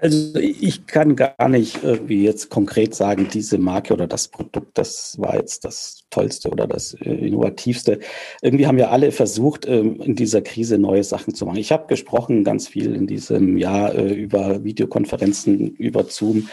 Also 0.00 0.38
ich 0.38 0.86
kann 0.86 1.16
gar 1.16 1.48
nicht 1.48 1.82
irgendwie 1.82 2.24
jetzt 2.24 2.50
konkret 2.50 2.94
sagen, 2.94 3.28
diese 3.32 3.58
Marke 3.58 3.94
oder 3.94 4.06
das 4.06 4.28
Produkt, 4.28 4.76
das 4.76 5.16
war 5.18 5.36
jetzt 5.36 5.64
das 5.64 6.04
Tollste 6.10 6.50
oder 6.50 6.66
das 6.66 6.94
äh, 6.94 7.10
Innovativste. 7.10 8.00
Irgendwie 8.42 8.66
haben 8.66 8.76
wir 8.76 8.90
alle 8.90 9.12
versucht, 9.12 9.66
ähm, 9.66 10.00
in 10.02 10.14
dieser 10.14 10.42
Krise 10.42 10.78
neue 10.78 11.04
Sachen 11.04 11.34
zu 11.34 11.46
machen. 11.46 11.58
Ich 11.58 11.72
habe 11.72 11.86
gesprochen 11.86 12.44
ganz 12.44 12.68
viel 12.68 12.94
in 12.94 13.06
diesem 13.06 13.56
Jahr 13.56 13.94
äh, 13.94 14.12
über 14.12 14.64
Videokonferenzen, 14.64 15.68
über 15.76 16.04
Zoom 16.04 16.48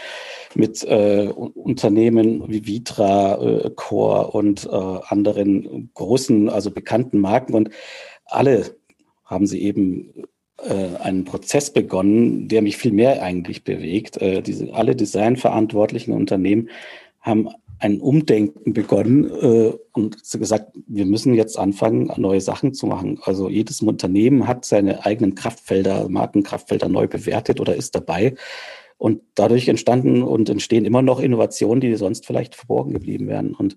mit 0.54 0.84
äh, 0.84 1.28
Unternehmen 1.28 2.44
wie 2.48 2.66
Vitra, 2.66 3.40
äh, 3.40 3.70
Core 3.74 4.30
und 4.32 4.66
äh, 4.66 4.68
anderen 4.70 5.90
großen, 5.94 6.48
also 6.48 6.70
bekannten 6.70 7.18
Marken. 7.18 7.54
Und 7.54 7.70
alle 8.26 8.76
haben 9.24 9.46
sie 9.46 9.62
eben 9.62 10.12
äh, 10.58 10.96
einen 11.00 11.24
Prozess 11.24 11.72
begonnen, 11.72 12.48
der 12.48 12.62
mich 12.62 12.76
viel 12.76 12.92
mehr 12.92 13.22
eigentlich 13.22 13.64
bewegt. 13.64 14.20
Äh, 14.20 14.42
diese, 14.42 14.72
alle 14.74 14.94
designverantwortlichen 14.94 16.12
Unternehmen 16.12 16.68
haben 17.20 17.48
ein 17.82 18.00
Umdenken 18.00 18.72
begonnen 18.72 19.28
äh, 19.28 19.72
und 19.92 20.22
gesagt, 20.22 20.76
wir 20.86 21.04
müssen 21.04 21.34
jetzt 21.34 21.58
anfangen, 21.58 22.12
neue 22.16 22.40
Sachen 22.40 22.74
zu 22.74 22.86
machen. 22.86 23.18
Also 23.24 23.48
jedes 23.48 23.82
Unternehmen 23.82 24.46
hat 24.46 24.64
seine 24.64 25.04
eigenen 25.04 25.34
Kraftfelder, 25.34 26.08
Markenkraftfelder 26.08 26.88
neu 26.88 27.08
bewertet 27.08 27.60
oder 27.60 27.74
ist 27.74 27.96
dabei. 27.96 28.34
Und 29.02 29.20
dadurch 29.34 29.66
entstanden 29.66 30.22
und 30.22 30.48
entstehen 30.48 30.84
immer 30.84 31.02
noch 31.02 31.18
Innovationen, 31.18 31.80
die 31.80 31.92
sonst 31.96 32.24
vielleicht 32.24 32.54
verborgen 32.54 32.92
geblieben 32.92 33.26
wären. 33.26 33.52
Und 33.52 33.76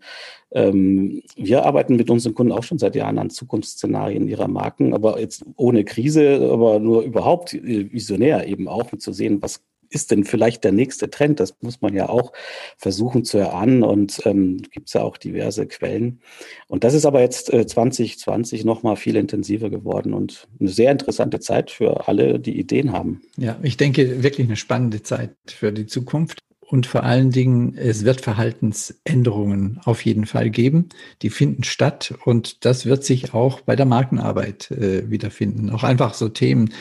ähm, 0.52 1.24
wir 1.36 1.66
arbeiten 1.66 1.96
mit 1.96 2.12
unseren 2.12 2.36
Kunden 2.36 2.52
auch 2.52 2.62
schon 2.62 2.78
seit 2.78 2.96
Jahren 2.96 3.18
an 3.18 3.32
Zukunftsszenarien 3.32 4.28
ihrer 4.28 4.48
Marken, 4.48 4.94
aber 4.94 5.20
jetzt 5.20 5.44
ohne 5.56 5.84
Krise, 5.84 6.48
aber 6.52 6.78
nur 6.78 7.02
überhaupt 7.02 7.56
äh, 7.56 7.92
visionär 7.92 8.48
eben 8.48 8.68
auch, 8.68 8.94
um 8.94 9.00
zu 9.00 9.14
sehen, 9.14 9.42
was 9.42 9.64
ist 9.96 10.12
denn 10.12 10.26
vielleicht 10.26 10.64
der 10.64 10.72
nächste 10.72 11.10
Trend? 11.10 11.40
Das 11.40 11.56
muss 11.62 11.82
man 11.82 11.96
ja 11.96 12.10
auch 12.10 12.34
versuchen 12.78 13.24
zu 13.24 13.38
erahnen 13.38 13.82
und 13.84 14.22
ähm, 14.26 14.62
gibt 14.72 14.88
es 14.88 14.94
ja 14.94 15.02
auch 15.02 15.18
diverse 15.18 15.66
Quellen. 15.66 16.20
Und 16.68 16.84
das 16.84 16.94
ist 16.94 17.06
aber 17.06 17.22
jetzt 17.22 17.52
äh, 17.52 17.66
2020 17.66 18.66
nochmal 18.66 18.98
viel 18.98 19.16
intensiver 19.16 19.70
geworden 19.70 20.14
und 20.14 20.48
eine 20.60 20.70
sehr 20.70 20.92
interessante 20.92 21.40
Zeit 21.40 21.72
für 21.72 22.08
alle, 22.08 22.40
die 22.40 22.60
Ideen 22.60 22.92
haben. 22.92 23.22
Ja, 23.38 23.58
ich 23.64 23.78
denke 23.78 24.22
wirklich 24.22 24.48
eine 24.48 24.58
spannende 24.58 25.02
Zeit 25.02 25.36
für 25.48 25.72
die 25.72 25.86
Zukunft. 25.86 26.40
Und 26.68 26.88
vor 26.88 27.04
allen 27.04 27.30
Dingen, 27.30 27.76
es 27.78 28.06
wird 28.06 28.22
Verhaltensänderungen 28.22 29.80
auf 29.86 30.04
jeden 30.04 30.26
Fall 30.26 30.50
geben. 30.50 30.90
Die 31.22 31.30
finden 31.30 31.64
statt 31.64 32.14
und 32.26 32.66
das 32.66 32.88
wird 32.88 33.04
sich 33.04 33.34
auch 33.36 33.62
bei 33.62 33.76
der 33.76 33.86
Markenarbeit 33.86 34.72
äh, 34.72 35.10
wiederfinden. 35.10 35.70
Auch 35.70 35.84
einfach 35.84 36.16
so 36.16 36.28
Themen, 36.28 36.74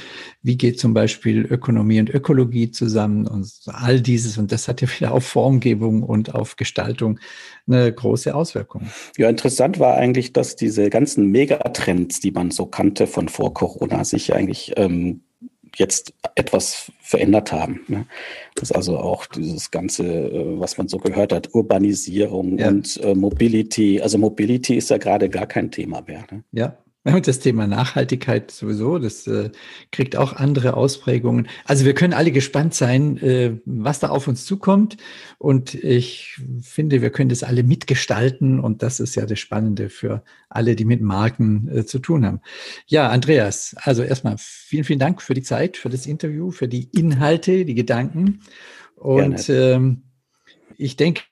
wie 0.42 0.57
geht 0.57 0.81
zum 0.81 0.94
Beispiel 0.94 1.42
Ökonomie 1.44 2.01
und 2.01 2.09
Ökologie 2.09 2.70
zusammen 2.70 3.27
und 3.27 3.47
all 3.66 4.01
dieses. 4.01 4.38
Und 4.38 4.53
das 4.53 4.68
hat 4.68 4.81
ja 4.81 4.88
wieder 4.88 5.12
auf 5.12 5.27
Formgebung 5.27 6.03
und 6.03 6.35
auf 6.35 6.57
Gestaltung 6.57 7.20
eine 7.66 7.92
große 7.92 8.35
Auswirkung. 8.35 8.88
Ja, 9.18 9.29
interessant 9.29 9.79
war 9.79 9.97
eigentlich, 9.97 10.33
dass 10.33 10.57
diese 10.57 10.88
ganzen 10.88 11.31
Megatrends, 11.31 12.20
die 12.20 12.31
man 12.31 12.51
so 12.51 12.66
kannte 12.66 13.07
von 13.07 13.29
vor 13.29 13.53
Corona, 13.53 14.05
sich 14.05 14.35
eigentlich 14.35 14.73
ähm, 14.77 15.20
jetzt 15.76 16.14
etwas 16.34 16.92
verändert 17.00 17.52
haben. 17.52 17.80
Ne? 17.88 18.06
Das 18.54 18.70
ist 18.70 18.76
also 18.76 18.98
auch 18.98 19.26
dieses 19.26 19.70
ganze, 19.70 20.04
äh, 20.04 20.60
was 20.60 20.78
man 20.78 20.88
so 20.88 20.98
gehört 20.98 21.32
hat, 21.32 21.54
Urbanisierung 21.54 22.58
ja. 22.58 22.68
und 22.68 23.00
äh, 23.02 23.14
Mobility. 23.14 24.00
Also 24.00 24.18
Mobility 24.18 24.76
ist 24.76 24.90
ja 24.90 24.98
gerade 24.98 25.28
gar 25.28 25.46
kein 25.46 25.70
Thema 25.70 26.02
mehr. 26.06 26.24
Ne? 26.30 26.44
Ja, 26.52 26.76
und 27.12 27.28
das 27.28 27.38
Thema 27.38 27.66
Nachhaltigkeit 27.66 28.50
sowieso, 28.50 28.98
das 28.98 29.26
äh, 29.26 29.50
kriegt 29.92 30.16
auch 30.16 30.32
andere 30.32 30.74
Ausprägungen. 30.74 31.48
Also 31.66 31.84
wir 31.84 31.94
können 31.94 32.14
alle 32.14 32.32
gespannt 32.32 32.72
sein, 32.74 33.18
äh, 33.18 33.58
was 33.66 34.00
da 34.00 34.08
auf 34.08 34.26
uns 34.26 34.46
zukommt. 34.46 34.96
Und 35.36 35.74
ich 35.74 36.40
finde, 36.62 37.02
wir 37.02 37.10
können 37.10 37.28
das 37.28 37.42
alle 37.42 37.62
mitgestalten. 37.62 38.58
Und 38.58 38.82
das 38.82 39.00
ist 39.00 39.16
ja 39.16 39.26
das 39.26 39.38
Spannende 39.38 39.90
für 39.90 40.24
alle, 40.48 40.76
die 40.76 40.86
mit 40.86 41.02
Marken 41.02 41.68
äh, 41.68 41.84
zu 41.84 41.98
tun 41.98 42.24
haben. 42.24 42.40
Ja, 42.86 43.10
Andreas, 43.10 43.76
also 43.78 44.02
erstmal 44.02 44.36
vielen, 44.38 44.84
vielen 44.84 44.98
Dank 44.98 45.20
für 45.20 45.34
die 45.34 45.42
Zeit, 45.42 45.76
für 45.76 45.90
das 45.90 46.06
Interview, 46.06 46.50
für 46.52 46.68
die 46.68 46.88
Inhalte, 46.98 47.66
die 47.66 47.74
Gedanken. 47.74 48.40
Und 48.96 49.50
ähm, 49.50 50.04
ich 50.78 50.96
denke, 50.96 51.24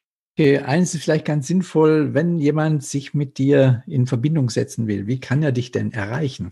Okay, 0.43 0.59
eins 0.59 0.93
ist 0.93 1.05
vielleicht 1.05 1.25
ganz 1.25 1.47
sinnvoll, 1.47 2.15
wenn 2.15 2.41
jemand 2.41 2.83
sich 2.83 3.15
mit 3.15 3.39
dir 3.39 3.85
in 3.87 4.09
Verbindung 4.09 4.51
setzen 4.51 4.89
will. 4.89 5.07
Wie 5.07 5.21
kann 5.21 5.41
er 5.41 5.53
dich 5.53 5.71
denn 5.71 5.93
erreichen? 5.93 6.51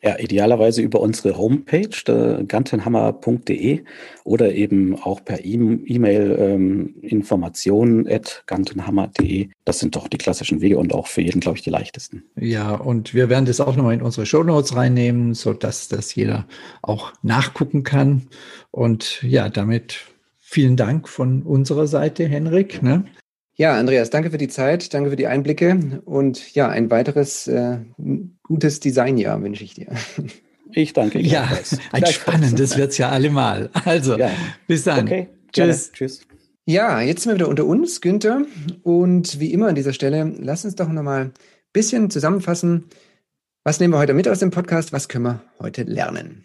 Ja, 0.00 0.16
idealerweise 0.16 0.80
über 0.80 1.00
unsere 1.00 1.36
Homepage, 1.36 2.44
gantenhammer.de 2.46 3.82
oder 4.22 4.52
eben 4.54 4.94
auch 4.94 5.24
per 5.24 5.44
e- 5.44 5.80
E-Mail 5.86 6.36
ähm, 6.38 6.94
informationen 7.02 8.06
at 8.06 8.44
gantenhammer.de. 8.46 9.48
Das 9.64 9.80
sind 9.80 9.96
doch 9.96 10.06
die 10.06 10.18
klassischen 10.18 10.60
Wege 10.60 10.78
und 10.78 10.94
auch 10.94 11.08
für 11.08 11.22
jeden, 11.22 11.40
glaube 11.40 11.58
ich, 11.58 11.64
die 11.64 11.70
leichtesten. 11.70 12.22
Ja, 12.36 12.76
und 12.76 13.12
wir 13.12 13.28
werden 13.28 13.44
das 13.44 13.60
auch 13.60 13.74
nochmal 13.74 13.94
in 13.94 14.02
unsere 14.02 14.24
Show 14.24 14.44
Notes 14.44 14.76
reinnehmen, 14.76 15.34
sodass 15.34 15.88
das 15.88 16.14
jeder 16.14 16.46
auch 16.80 17.12
nachgucken 17.24 17.82
kann. 17.82 18.28
Und 18.70 19.20
ja, 19.24 19.48
damit 19.48 19.98
Vielen 20.52 20.76
Dank 20.76 21.08
von 21.08 21.44
unserer 21.44 21.86
Seite, 21.86 22.26
Henrik. 22.26 22.82
Ne? 22.82 23.04
Ja, 23.54 23.78
Andreas, 23.78 24.10
danke 24.10 24.32
für 24.32 24.36
die 24.36 24.48
Zeit, 24.48 24.92
danke 24.92 25.10
für 25.10 25.14
die 25.14 25.28
Einblicke 25.28 26.02
und 26.04 26.56
ja, 26.56 26.68
ein 26.68 26.90
weiteres 26.90 27.46
äh, 27.46 27.78
gutes 28.42 28.80
Designjahr 28.80 29.40
wünsche 29.44 29.62
ich 29.62 29.74
dir. 29.74 29.86
Ich 30.72 30.92
danke. 30.92 31.20
Ja, 31.20 31.48
ein 31.92 32.06
spannendes 32.06 32.76
wird 32.76 32.90
es 32.90 32.98
ja 32.98 33.10
allemal. 33.10 33.70
Also, 33.84 34.16
ja. 34.16 34.30
bis 34.66 34.84
dann. 34.84 35.06
Okay. 35.06 35.28
Tschüss. 35.52 35.90
Tschüss. 35.92 36.20
Ja, 36.64 37.00
jetzt 37.00 37.22
sind 37.22 37.30
wir 37.30 37.36
wieder 37.36 37.48
unter 37.48 37.66
uns, 37.66 38.00
Günther. 38.00 38.42
Und 38.84 39.40
wie 39.40 39.52
immer 39.52 39.66
an 39.66 39.74
dieser 39.74 39.92
Stelle, 39.92 40.32
lass 40.38 40.64
uns 40.64 40.76
doch 40.76 40.88
nochmal 40.88 41.26
ein 41.26 41.32
bisschen 41.72 42.10
zusammenfassen. 42.10 42.86
Was 43.64 43.80
nehmen 43.80 43.94
wir 43.94 43.98
heute 43.98 44.14
mit 44.14 44.28
aus 44.28 44.38
dem 44.38 44.52
Podcast? 44.52 44.92
Was 44.92 45.08
können 45.08 45.24
wir 45.24 45.42
heute 45.60 45.82
lernen? 45.82 46.44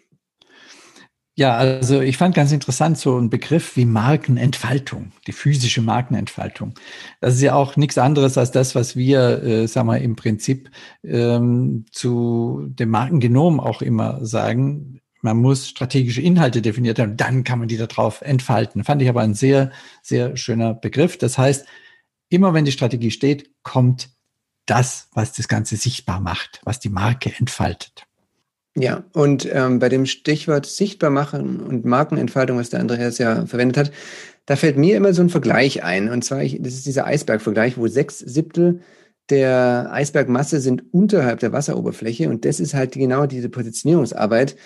Ja, 1.38 1.54
also 1.54 2.00
ich 2.00 2.16
fand 2.16 2.34
ganz 2.34 2.50
interessant 2.50 2.96
so 2.96 3.18
ein 3.18 3.28
Begriff 3.28 3.76
wie 3.76 3.84
Markenentfaltung, 3.84 5.12
die 5.26 5.32
physische 5.32 5.82
Markenentfaltung. 5.82 6.72
Das 7.20 7.34
ist 7.34 7.42
ja 7.42 7.54
auch 7.54 7.76
nichts 7.76 7.98
anderes 7.98 8.38
als 8.38 8.52
das, 8.52 8.74
was 8.74 8.96
wir, 8.96 9.42
äh, 9.42 9.68
sagen 9.68 9.86
wir, 9.88 9.98
im 9.98 10.16
Prinzip 10.16 10.70
ähm, 11.04 11.84
zu 11.92 12.64
dem 12.68 12.88
Markengenom 12.88 13.60
auch 13.60 13.82
immer 13.82 14.24
sagen. 14.24 15.02
Man 15.20 15.36
muss 15.36 15.68
strategische 15.68 16.22
Inhalte 16.22 16.62
definiert 16.62 16.98
haben, 16.98 17.18
dann 17.18 17.44
kann 17.44 17.58
man 17.58 17.68
die 17.68 17.76
darauf 17.76 18.22
entfalten. 18.22 18.82
Fand 18.82 19.02
ich 19.02 19.08
aber 19.10 19.20
ein 19.20 19.34
sehr, 19.34 19.72
sehr 20.00 20.38
schöner 20.38 20.72
Begriff. 20.72 21.18
Das 21.18 21.36
heißt, 21.36 21.66
immer 22.30 22.54
wenn 22.54 22.64
die 22.64 22.72
Strategie 22.72 23.10
steht, 23.10 23.50
kommt 23.62 24.08
das, 24.64 25.10
was 25.12 25.32
das 25.34 25.48
Ganze 25.48 25.76
sichtbar 25.76 26.18
macht, 26.18 26.60
was 26.64 26.80
die 26.80 26.88
Marke 26.88 27.30
entfaltet. 27.38 28.06
Ja, 28.78 29.04
und 29.14 29.48
ähm, 29.50 29.78
bei 29.78 29.88
dem 29.88 30.04
Stichwort 30.04 30.66
sichtbar 30.66 31.08
machen 31.08 31.60
und 31.60 31.86
Markenentfaltung, 31.86 32.58
was 32.58 32.68
der 32.68 32.80
Andreas 32.80 33.16
ja 33.16 33.46
verwendet 33.46 33.78
hat, 33.78 33.92
da 34.44 34.54
fällt 34.54 34.76
mir 34.76 34.96
immer 34.96 35.14
so 35.14 35.22
ein 35.22 35.30
Vergleich 35.30 35.82
ein. 35.82 36.10
Und 36.10 36.24
zwar, 36.24 36.42
ich, 36.42 36.60
das 36.60 36.74
ist 36.74 36.86
dieser 36.86 37.06
Eisbergvergleich, 37.06 37.78
wo 37.78 37.88
sechs 37.88 38.18
Siebtel 38.18 38.80
der 39.30 39.88
Eisbergmasse 39.90 40.60
sind 40.60 40.84
unterhalb 40.92 41.40
der 41.40 41.52
Wasseroberfläche. 41.52 42.28
Und 42.28 42.44
das 42.44 42.60
ist 42.60 42.74
halt 42.74 42.92
genau 42.92 43.24
diese 43.24 43.48
Positionierungsarbeit, 43.48 44.56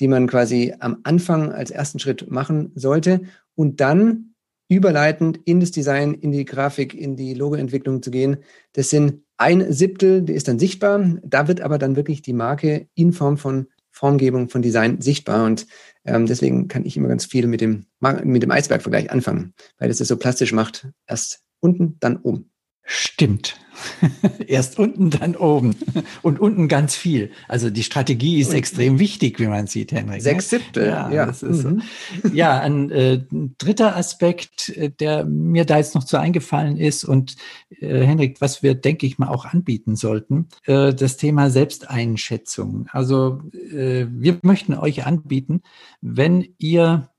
die 0.00 0.08
man 0.08 0.26
quasi 0.26 0.74
am 0.80 1.00
Anfang 1.04 1.52
als 1.52 1.70
ersten 1.70 1.98
Schritt 1.98 2.30
machen 2.30 2.72
sollte 2.74 3.20
und 3.54 3.80
dann 3.80 4.34
überleitend 4.68 5.40
in 5.44 5.60
das 5.60 5.72
Design, 5.72 6.14
in 6.14 6.32
die 6.32 6.44
Grafik, 6.46 6.94
in 6.94 7.16
die 7.16 7.34
Logoentwicklung 7.34 8.02
zu 8.02 8.10
gehen. 8.10 8.38
Das 8.72 8.90
sind 8.90 9.22
ein 9.38 9.72
Siebtel, 9.72 10.28
ist 10.28 10.48
dann 10.48 10.58
sichtbar. 10.58 11.16
Da 11.22 11.48
wird 11.48 11.60
aber 11.60 11.78
dann 11.78 11.96
wirklich 11.96 12.22
die 12.22 12.32
Marke 12.32 12.88
in 12.94 13.12
Form 13.12 13.38
von 13.38 13.68
Formgebung, 13.90 14.48
von 14.48 14.62
Design 14.62 15.00
sichtbar. 15.00 15.46
Und 15.46 15.66
ähm, 16.04 16.26
deswegen 16.26 16.68
kann 16.68 16.84
ich 16.84 16.96
immer 16.96 17.08
ganz 17.08 17.24
viel 17.24 17.46
mit 17.46 17.60
dem, 17.60 17.86
mit 18.24 18.42
dem 18.42 18.50
Eisbergvergleich 18.50 19.10
anfangen, 19.10 19.54
weil 19.78 19.90
es 19.90 19.98
das 19.98 20.08
so 20.08 20.16
plastisch 20.16 20.52
macht. 20.52 20.88
Erst 21.06 21.42
unten, 21.60 21.96
dann 22.00 22.18
oben. 22.18 22.50
Stimmt. 22.90 23.54
Erst 24.46 24.78
unten, 24.78 25.10
dann 25.10 25.36
oben. 25.36 25.76
Und 26.22 26.40
unten 26.40 26.68
ganz 26.68 26.96
viel. 26.96 27.30
Also 27.46 27.68
die 27.68 27.82
Strategie 27.82 28.40
ist 28.40 28.54
extrem 28.54 28.98
wichtig, 28.98 29.38
wie 29.38 29.46
man 29.46 29.66
sieht, 29.66 29.92
Henrik. 29.92 30.22
Sechs 30.22 30.50
ne? 30.50 30.58
Siebtel. 30.58 30.86
Ja, 30.86 31.10
ja. 31.10 31.26
Das 31.26 31.42
ist 31.42 31.64
mhm. 31.64 31.82
so. 32.22 32.28
ja 32.30 32.58
ein 32.58 32.90
äh, 32.90 33.20
dritter 33.58 33.94
Aspekt, 33.94 34.70
äh, 34.70 34.88
der 34.88 35.26
mir 35.26 35.66
da 35.66 35.76
jetzt 35.76 35.94
noch 35.94 36.04
zu 36.04 36.16
eingefallen 36.16 36.78
ist 36.78 37.04
und 37.04 37.36
äh, 37.78 38.04
Henrik, 38.04 38.40
was 38.40 38.62
wir, 38.62 38.74
denke 38.74 39.06
ich 39.06 39.18
mal, 39.18 39.28
auch 39.28 39.44
anbieten 39.44 39.94
sollten, 39.94 40.48
äh, 40.64 40.94
das 40.94 41.18
Thema 41.18 41.50
Selbsteinschätzung. 41.50 42.86
Also 42.90 43.42
äh, 43.52 44.06
wir 44.08 44.38
möchten 44.40 44.72
euch 44.72 45.04
anbieten, 45.04 45.60
wenn 46.00 46.54
ihr 46.56 47.10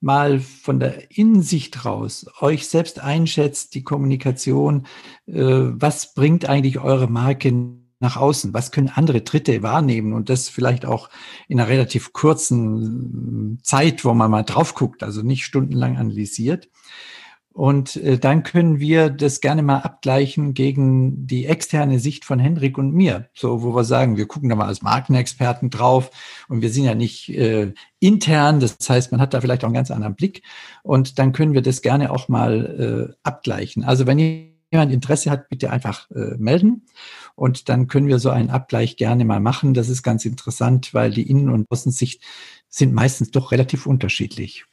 mal 0.00 0.40
von 0.40 0.80
der 0.80 1.10
Innensicht 1.16 1.84
raus 1.84 2.26
euch 2.40 2.68
selbst 2.68 3.00
einschätzt, 3.00 3.74
die 3.74 3.82
Kommunikation, 3.82 4.86
äh, 5.26 5.34
was 5.34 6.14
bringt 6.14 6.48
eigentlich 6.48 6.78
eure 6.78 7.08
Marke 7.08 7.52
nach 8.00 8.16
außen? 8.16 8.54
Was 8.54 8.70
können 8.70 8.90
andere 8.94 9.22
Dritte 9.22 9.62
wahrnehmen? 9.62 10.12
Und 10.12 10.28
das 10.28 10.48
vielleicht 10.48 10.86
auch 10.86 11.10
in 11.48 11.58
einer 11.58 11.68
relativ 11.68 12.12
kurzen 12.12 13.58
Zeit, 13.62 14.04
wo 14.04 14.14
man 14.14 14.30
mal 14.30 14.44
drauf 14.44 14.74
guckt, 14.74 15.02
also 15.02 15.22
nicht 15.22 15.44
stundenlang 15.44 15.96
analysiert. 15.96 16.68
Und 17.58 17.96
äh, 17.96 18.20
dann 18.20 18.44
können 18.44 18.78
wir 18.78 19.10
das 19.10 19.40
gerne 19.40 19.64
mal 19.64 19.78
abgleichen 19.78 20.54
gegen 20.54 21.26
die 21.26 21.46
externe 21.46 21.98
Sicht 21.98 22.24
von 22.24 22.38
Henrik 22.38 22.78
und 22.78 22.94
mir. 22.94 23.30
So, 23.34 23.64
wo 23.64 23.74
wir 23.74 23.82
sagen, 23.82 24.16
wir 24.16 24.28
gucken 24.28 24.48
da 24.48 24.54
mal 24.54 24.68
als 24.68 24.80
Markenexperten 24.80 25.68
drauf 25.68 26.12
und 26.48 26.62
wir 26.62 26.70
sind 26.70 26.84
ja 26.84 26.94
nicht 26.94 27.30
äh, 27.30 27.74
intern. 27.98 28.60
Das 28.60 28.76
heißt, 28.88 29.10
man 29.10 29.20
hat 29.20 29.34
da 29.34 29.40
vielleicht 29.40 29.64
auch 29.64 29.66
einen 29.66 29.74
ganz 29.74 29.90
anderen 29.90 30.14
Blick. 30.14 30.44
Und 30.84 31.18
dann 31.18 31.32
können 31.32 31.52
wir 31.52 31.60
das 31.60 31.82
gerne 31.82 32.12
auch 32.12 32.28
mal 32.28 33.10
äh, 33.10 33.16
abgleichen. 33.24 33.82
Also 33.82 34.06
wenn 34.06 34.20
jemand 34.20 34.92
Interesse 34.92 35.28
hat, 35.28 35.48
bitte 35.48 35.72
einfach 35.72 36.08
äh, 36.12 36.36
melden. 36.38 36.86
Und 37.34 37.68
dann 37.68 37.88
können 37.88 38.06
wir 38.06 38.20
so 38.20 38.30
einen 38.30 38.50
Abgleich 38.50 38.96
gerne 38.96 39.24
mal 39.24 39.40
machen. 39.40 39.74
Das 39.74 39.88
ist 39.88 40.04
ganz 40.04 40.24
interessant, 40.24 40.94
weil 40.94 41.10
die 41.10 41.28
Innen- 41.28 41.50
und 41.50 41.68
Außensicht 41.72 42.22
sind 42.68 42.94
meistens 42.94 43.32
doch 43.32 43.50
relativ 43.50 43.86
unterschiedlich. 43.86 44.64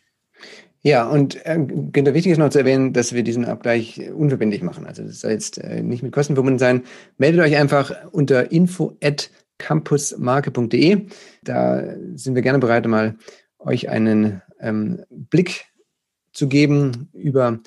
Ja, 0.86 1.08
und 1.08 1.43
äh, 1.48 1.58
Günther, 1.58 2.13
wichtig 2.13 2.34
ist 2.34 2.38
noch 2.38 2.52
zu 2.52 2.60
erwähnen, 2.60 2.93
dass 2.93 3.12
wir 3.12 3.24
diesen 3.24 3.43
Abgleich 3.43 4.00
unverbindlich 4.12 4.62
machen. 4.62 4.86
Also 4.86 5.02
das 5.02 5.21
soll 5.21 5.32
jetzt 5.32 5.58
äh, 5.58 5.82
nicht 5.82 6.04
mit 6.04 6.12
Kosten 6.12 6.36
verbunden 6.36 6.60
sein. 6.60 6.84
Meldet 7.17 7.41
euch 7.41 7.56
einfach 7.56 7.91
unter 8.12 8.52
info 8.52 8.95
at 9.04 9.32
campusmarke.de. 9.58 11.08
Da 11.41 11.95
sind 12.13 12.36
wir 12.36 12.43
gerne 12.43 12.60
bereit, 12.60 12.86
mal 12.86 13.15
euch 13.58 13.89
einen 13.89 14.43
ähm, 14.60 15.04
Blick 15.10 15.65
zu 16.34 16.48
geben 16.48 17.10
über 17.13 17.62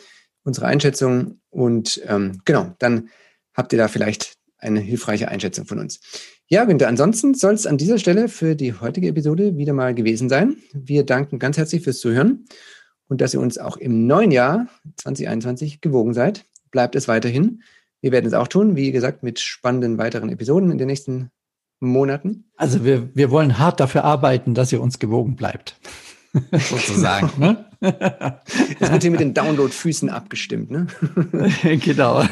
unsere 0.44 0.66
Einschätzung. 0.66 1.40
Und 1.50 2.00
ähm, 2.07 2.40
genau, 2.44 2.76
dann 2.78 3.09
habt 3.52 3.72
ihr 3.72 3.81
da 3.81 3.88
vielleicht 3.88 4.35
eine 4.59 4.78
hilfreiche 4.78 5.26
Einschätzung 5.26 5.66
von 5.66 5.81
uns. 5.81 5.98
Ja, 6.46 6.64
Günther, 6.66 6.87
ansonsten 6.87 7.35
soll 7.35 7.54
es 7.54 7.66
an 7.66 7.78
dieser 7.78 7.98
Stelle 7.98 8.28
für 8.28 8.54
die 8.54 8.74
heutige 8.74 9.09
Episode 9.09 9.57
wieder 9.57 9.72
mal 9.72 9.92
gewesen 9.92 10.28
sein. 10.28 10.59
Wir 10.72 11.02
danken 11.02 11.40
ganz 11.40 11.59
herzlich 11.59 11.83
fürs 11.83 11.98
Zuhören 11.98 12.44
und 13.09 13.21
dass 13.21 13.35
ihr 13.35 13.40
uns 13.40 13.59
auch 13.59 13.77
im 13.77 14.07
neuen 14.07 14.31
Jahr 14.31 14.68
2021 14.97 15.81
gewogen 15.81 16.14
seid. 16.14 16.44
Bleibt 16.71 16.94
es 16.94 17.09
weiterhin. 17.09 17.62
Wir 18.01 18.12
werden 18.12 18.27
es 18.27 18.35
auch 18.35 18.49
tun, 18.49 18.77
wie 18.77 18.92
gesagt, 18.92 19.23
mit 19.23 19.40
spannenden 19.40 19.99
weiteren 19.99 20.29
Episoden 20.29 20.71
in 20.71 20.79
den 20.79 20.87
nächsten 20.87 21.31
Monaten. 21.81 22.44
Also 22.57 22.85
wir, 22.85 23.14
wir 23.14 23.31
wollen 23.31 23.59
hart 23.59 23.81
dafür 23.81 24.05
arbeiten, 24.05 24.55
dass 24.55 24.73
ihr 24.73 24.81
uns 24.81 24.99
gewogen 24.99 25.37
bleibt. 25.37 25.77
sozusagen. 26.53 27.31
ne? 27.38 27.64
Das 27.81 28.92
wird 28.92 29.03
hier 29.03 29.11
mit 29.11 29.21
den 29.21 29.35
Download-Füßen 29.35 30.11
abgestimmt, 30.11 30.71
ne? 30.71 30.87
genau. 31.85 32.25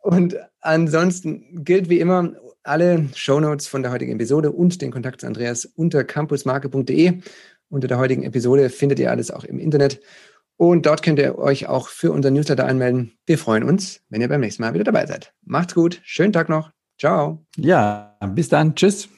Und 0.00 0.36
ansonsten 0.60 1.64
gilt 1.64 1.88
wie 1.88 2.00
immer 2.00 2.32
alle 2.62 3.08
Shownotes 3.14 3.68
von 3.68 3.82
der 3.82 3.92
heutigen 3.92 4.12
Episode 4.12 4.50
und 4.50 4.80
den 4.80 4.90
Kontakt 4.90 5.20
zu 5.20 5.26
Andreas 5.26 5.66
unter 5.66 6.02
campusmarke.de. 6.02 7.20
Unter 7.68 7.88
der 7.88 7.98
heutigen 7.98 8.22
Episode 8.22 8.70
findet 8.70 8.98
ihr 8.98 9.10
alles 9.10 9.30
auch 9.30 9.44
im 9.44 9.58
Internet. 9.58 10.00
Und 10.56 10.86
dort 10.86 11.02
könnt 11.02 11.18
ihr 11.18 11.36
euch 11.38 11.66
auch 11.66 11.88
für 11.88 12.12
unser 12.12 12.30
Newsletter 12.30 12.66
anmelden. 12.66 13.18
Wir 13.26 13.38
freuen 13.38 13.64
uns, 13.64 14.00
wenn 14.08 14.20
ihr 14.20 14.28
beim 14.28 14.40
nächsten 14.40 14.62
Mal 14.62 14.74
wieder 14.74 14.84
dabei 14.84 15.06
seid. 15.06 15.32
Macht's 15.44 15.74
gut. 15.74 16.00
Schönen 16.04 16.32
Tag 16.32 16.48
noch. 16.48 16.70
Ciao. 16.98 17.44
Ja, 17.56 18.16
bis 18.34 18.48
dann. 18.48 18.74
Tschüss. 18.76 19.08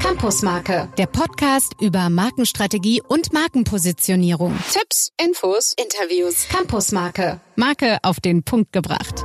Campusmarke, 0.00 0.88
der 0.98 1.06
Podcast 1.06 1.74
über 1.80 2.08
Markenstrategie 2.10 3.02
und 3.06 3.32
Markenpositionierung. 3.32 4.56
Tipps, 4.72 5.10
Infos, 5.20 5.74
Interviews. 5.76 6.48
Campusmarke, 6.48 7.40
Marke 7.56 7.98
auf 8.02 8.20
den 8.20 8.42
Punkt 8.42 8.72
gebracht. 8.72 9.24